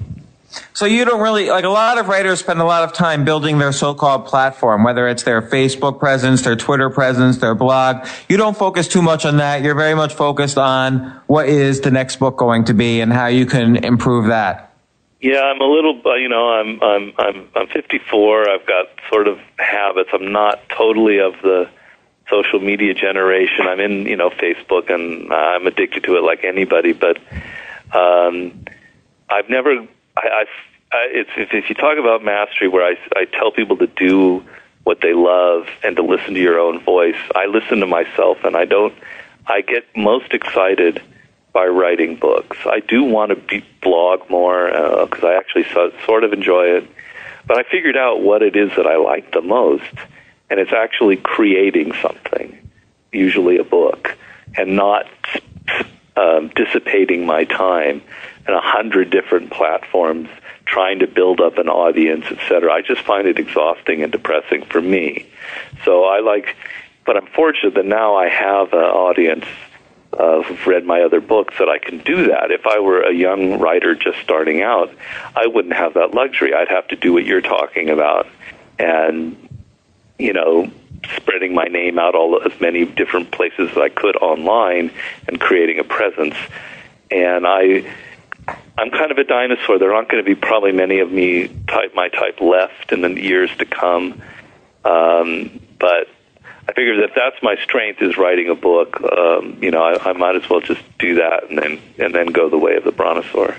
So 0.72 0.86
you 0.86 1.04
don't 1.04 1.20
really 1.20 1.48
like 1.48 1.64
a 1.64 1.68
lot 1.68 1.98
of 1.98 2.08
writers 2.08 2.40
spend 2.40 2.60
a 2.60 2.64
lot 2.64 2.82
of 2.82 2.92
time 2.92 3.24
building 3.24 3.58
their 3.58 3.72
so-called 3.72 4.26
platform, 4.26 4.84
whether 4.84 5.08
it's 5.08 5.22
their 5.22 5.42
Facebook 5.42 5.98
presence, 5.98 6.42
their 6.42 6.56
Twitter 6.56 6.90
presence, 6.90 7.38
their 7.38 7.54
blog. 7.54 8.06
You 8.28 8.36
don't 8.36 8.56
focus 8.56 8.88
too 8.88 9.02
much 9.02 9.24
on 9.24 9.38
that. 9.38 9.62
You're 9.62 9.74
very 9.74 9.94
much 9.94 10.14
focused 10.14 10.58
on 10.58 11.20
what 11.26 11.48
is 11.48 11.80
the 11.80 11.90
next 11.90 12.16
book 12.16 12.36
going 12.36 12.64
to 12.64 12.74
be 12.74 13.00
and 13.00 13.12
how 13.12 13.26
you 13.26 13.46
can 13.46 13.76
improve 13.76 14.26
that. 14.26 14.72
Yeah, 15.20 15.40
I'm 15.40 15.60
a 15.60 15.64
little, 15.64 16.02
uh, 16.04 16.16
you 16.16 16.28
know, 16.28 16.50
I'm 16.50 16.82
I'm 16.82 17.12
I'm 17.18 17.48
I'm 17.56 17.66
54. 17.68 18.50
I've 18.50 18.66
got 18.66 18.86
sort 19.08 19.26
of 19.26 19.38
habits. 19.58 20.10
I'm 20.12 20.32
not 20.32 20.60
totally 20.68 21.18
of 21.18 21.32
the 21.42 21.70
social 22.28 22.60
media 22.60 22.94
generation. 22.94 23.66
I'm 23.66 23.80
in, 23.80 24.06
you 24.06 24.16
know, 24.16 24.30
Facebook, 24.30 24.92
and 24.92 25.32
I'm 25.32 25.66
addicted 25.66 26.04
to 26.04 26.16
it 26.16 26.22
like 26.22 26.44
anybody. 26.44 26.92
But 26.92 27.18
um, 27.94 28.64
I've 29.28 29.48
never, 29.48 29.86
I, 30.16 30.28
I've, 30.40 30.48
I, 30.92 31.06
it's, 31.10 31.30
if, 31.36 31.52
if 31.52 31.68
you 31.68 31.74
talk 31.74 31.98
about 31.98 32.24
mastery, 32.24 32.68
where 32.68 32.84
I 32.84 32.96
I 33.16 33.24
tell 33.24 33.50
people 33.50 33.76
to 33.78 33.86
do 33.86 34.44
what 34.84 35.00
they 35.00 35.14
love 35.14 35.66
and 35.82 35.96
to 35.96 36.02
listen 36.02 36.34
to 36.34 36.40
your 36.40 36.58
own 36.58 36.80
voice. 36.80 37.16
I 37.34 37.46
listen 37.46 37.80
to 37.80 37.86
myself, 37.86 38.44
and 38.44 38.56
I 38.56 38.64
don't. 38.64 38.94
I 39.46 39.62
get 39.62 39.84
most 39.96 40.32
excited 40.32 41.02
by 41.52 41.66
writing 41.66 42.16
books. 42.16 42.58
I 42.66 42.80
do 42.80 43.04
want 43.04 43.30
to 43.30 43.36
be, 43.36 43.64
blog 43.80 44.28
more 44.30 44.66
because 45.06 45.22
uh, 45.22 45.28
I 45.28 45.36
actually 45.36 45.64
so, 45.72 45.92
sort 46.04 46.24
of 46.24 46.32
enjoy 46.32 46.64
it. 46.64 46.88
But 47.46 47.58
I 47.58 47.62
figured 47.70 47.96
out 47.96 48.22
what 48.22 48.42
it 48.42 48.56
is 48.56 48.70
that 48.76 48.86
I 48.86 48.96
like 48.96 49.32
the 49.32 49.42
most, 49.42 49.92
and 50.48 50.58
it's 50.58 50.72
actually 50.72 51.16
creating 51.16 51.92
something, 52.00 52.70
usually 53.12 53.58
a 53.58 53.64
book, 53.64 54.16
and 54.56 54.74
not 54.76 55.06
um, 56.16 56.50
dissipating 56.54 57.26
my 57.26 57.44
time 57.44 58.02
in 58.46 58.54
a 58.54 58.60
hundred 58.60 59.10
different 59.10 59.50
platforms 59.50 60.28
trying 60.66 60.98
to 61.00 61.06
build 61.06 61.40
up 61.40 61.58
an 61.58 61.68
audience, 61.68 62.24
etc. 62.26 62.72
I 62.72 62.82
just 62.82 63.02
find 63.02 63.26
it 63.26 63.38
exhausting 63.38 64.02
and 64.02 64.10
depressing 64.10 64.64
for 64.64 64.80
me. 64.80 65.26
So 65.84 66.04
I 66.04 66.20
like, 66.20 66.56
but 67.04 67.16
I'm 67.16 67.26
fortunate 67.26 67.74
that 67.74 67.86
now 67.86 68.16
I 68.16 68.28
have 68.28 68.72
an 68.72 68.78
audience 68.78 69.44
uh, 70.18 70.42
who've 70.42 70.66
read 70.66 70.84
my 70.84 71.02
other 71.02 71.20
books 71.20 71.54
that 71.58 71.68
I 71.68 71.78
can 71.78 71.98
do 71.98 72.28
that. 72.28 72.50
If 72.50 72.66
I 72.66 72.78
were 72.78 73.02
a 73.02 73.12
young 73.12 73.58
writer 73.58 73.94
just 73.94 74.18
starting 74.18 74.62
out, 74.62 74.90
I 75.34 75.46
wouldn't 75.46 75.74
have 75.74 75.94
that 75.94 76.14
luxury. 76.14 76.54
I'd 76.54 76.68
have 76.68 76.88
to 76.88 76.96
do 76.96 77.12
what 77.12 77.24
you're 77.24 77.40
talking 77.40 77.90
about, 77.90 78.26
and 78.78 79.36
you 80.18 80.32
know, 80.32 80.70
spreading 81.16 81.54
my 81.54 81.64
name 81.64 81.98
out 81.98 82.14
all 82.14 82.40
as 82.42 82.58
many 82.60 82.84
different 82.84 83.30
places 83.32 83.70
as 83.70 83.76
I 83.76 83.88
could 83.88 84.16
online 84.16 84.90
and 85.28 85.40
creating 85.40 85.78
a 85.78 85.84
presence. 85.84 86.36
And 87.10 87.46
I, 87.46 87.84
I'm 88.76 88.90
kind 88.90 89.10
of 89.10 89.18
a 89.18 89.24
dinosaur. 89.24 89.78
There 89.78 89.94
aren't 89.94 90.08
going 90.08 90.22
to 90.22 90.28
be 90.28 90.34
probably 90.34 90.72
many 90.72 90.98
of 90.98 91.10
me 91.10 91.48
type 91.68 91.94
my 91.94 92.08
type 92.08 92.40
left 92.40 92.92
in 92.92 93.02
the 93.02 93.10
years 93.10 93.50
to 93.58 93.64
come. 93.64 94.20
Um, 94.84 95.60
but 95.78 96.08
I 96.68 96.72
figured 96.72 97.02
that 97.02 97.12
that's 97.14 97.42
my 97.42 97.56
strength 97.62 98.02
is 98.02 98.16
writing 98.16 98.48
a 98.48 98.54
book. 98.54 99.00
Um, 99.00 99.58
you 99.60 99.70
know, 99.70 99.82
I, 99.82 100.10
I 100.10 100.12
might 100.12 100.34
as 100.36 100.48
well 100.48 100.60
just 100.60 100.80
do 100.98 101.16
that 101.16 101.48
and 101.48 101.58
then 101.58 101.80
and 101.98 102.14
then 102.14 102.26
go 102.28 102.48
the 102.48 102.58
way 102.58 102.76
of 102.76 102.84
the 102.84 102.92
brontosaur. 102.92 103.56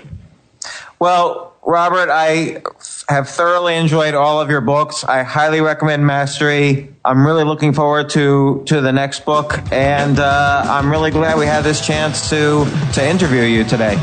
Well, 0.98 1.54
Robert, 1.64 2.08
I 2.10 2.62
have 3.08 3.28
thoroughly 3.28 3.74
enjoyed 3.74 4.14
all 4.14 4.40
of 4.40 4.48
your 4.48 4.60
books. 4.60 5.04
I 5.04 5.22
highly 5.22 5.60
recommend 5.60 6.06
Mastery. 6.06 6.94
I'm 7.04 7.26
really 7.26 7.44
looking 7.44 7.72
forward 7.72 8.10
to 8.10 8.62
to 8.66 8.80
the 8.80 8.92
next 8.92 9.24
book, 9.24 9.60
and 9.72 10.18
uh, 10.18 10.64
I'm 10.66 10.90
really 10.90 11.10
glad 11.10 11.38
we 11.38 11.46
had 11.46 11.64
this 11.64 11.84
chance 11.86 12.28
to 12.30 12.66
to 12.94 13.06
interview 13.06 13.42
you 13.42 13.64
today. 13.64 13.96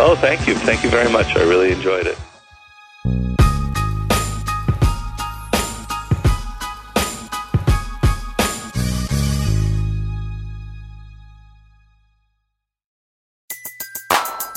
Oh, 0.00 0.14
thank 0.14 0.46
you, 0.46 0.54
thank 0.54 0.84
you 0.84 0.90
very 0.90 1.10
much. 1.10 1.34
I 1.34 1.42
really 1.42 1.72
enjoyed 1.72 2.06
it. 2.06 2.16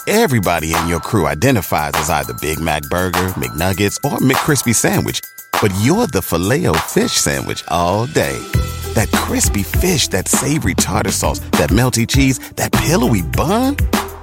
Everybody 0.07 0.75
in 0.75 0.87
your 0.87 0.99
crew 0.99 1.25
identifies 1.25 1.93
as 1.95 2.09
either 2.11 2.35
Big 2.35 2.59
Mac 2.59 2.83
Burger, 2.83 3.33
McNuggets, 3.33 3.97
or 4.05 4.19
McCrispy 4.19 4.75
Sandwich. 4.75 5.21
But 5.59 5.73
you're 5.81 6.05
the 6.05 6.21
filet 6.21 6.67
fish 6.89 7.13
Sandwich 7.13 7.63
all 7.67 8.05
day. 8.05 8.37
That 8.93 9.09
crispy 9.11 9.63
fish, 9.63 10.09
that 10.09 10.27
savory 10.27 10.75
tartar 10.75 11.11
sauce, 11.11 11.39
that 11.57 11.71
melty 11.71 12.07
cheese, 12.07 12.37
that 12.57 12.71
pillowy 12.73 13.23
bun. 13.23 13.77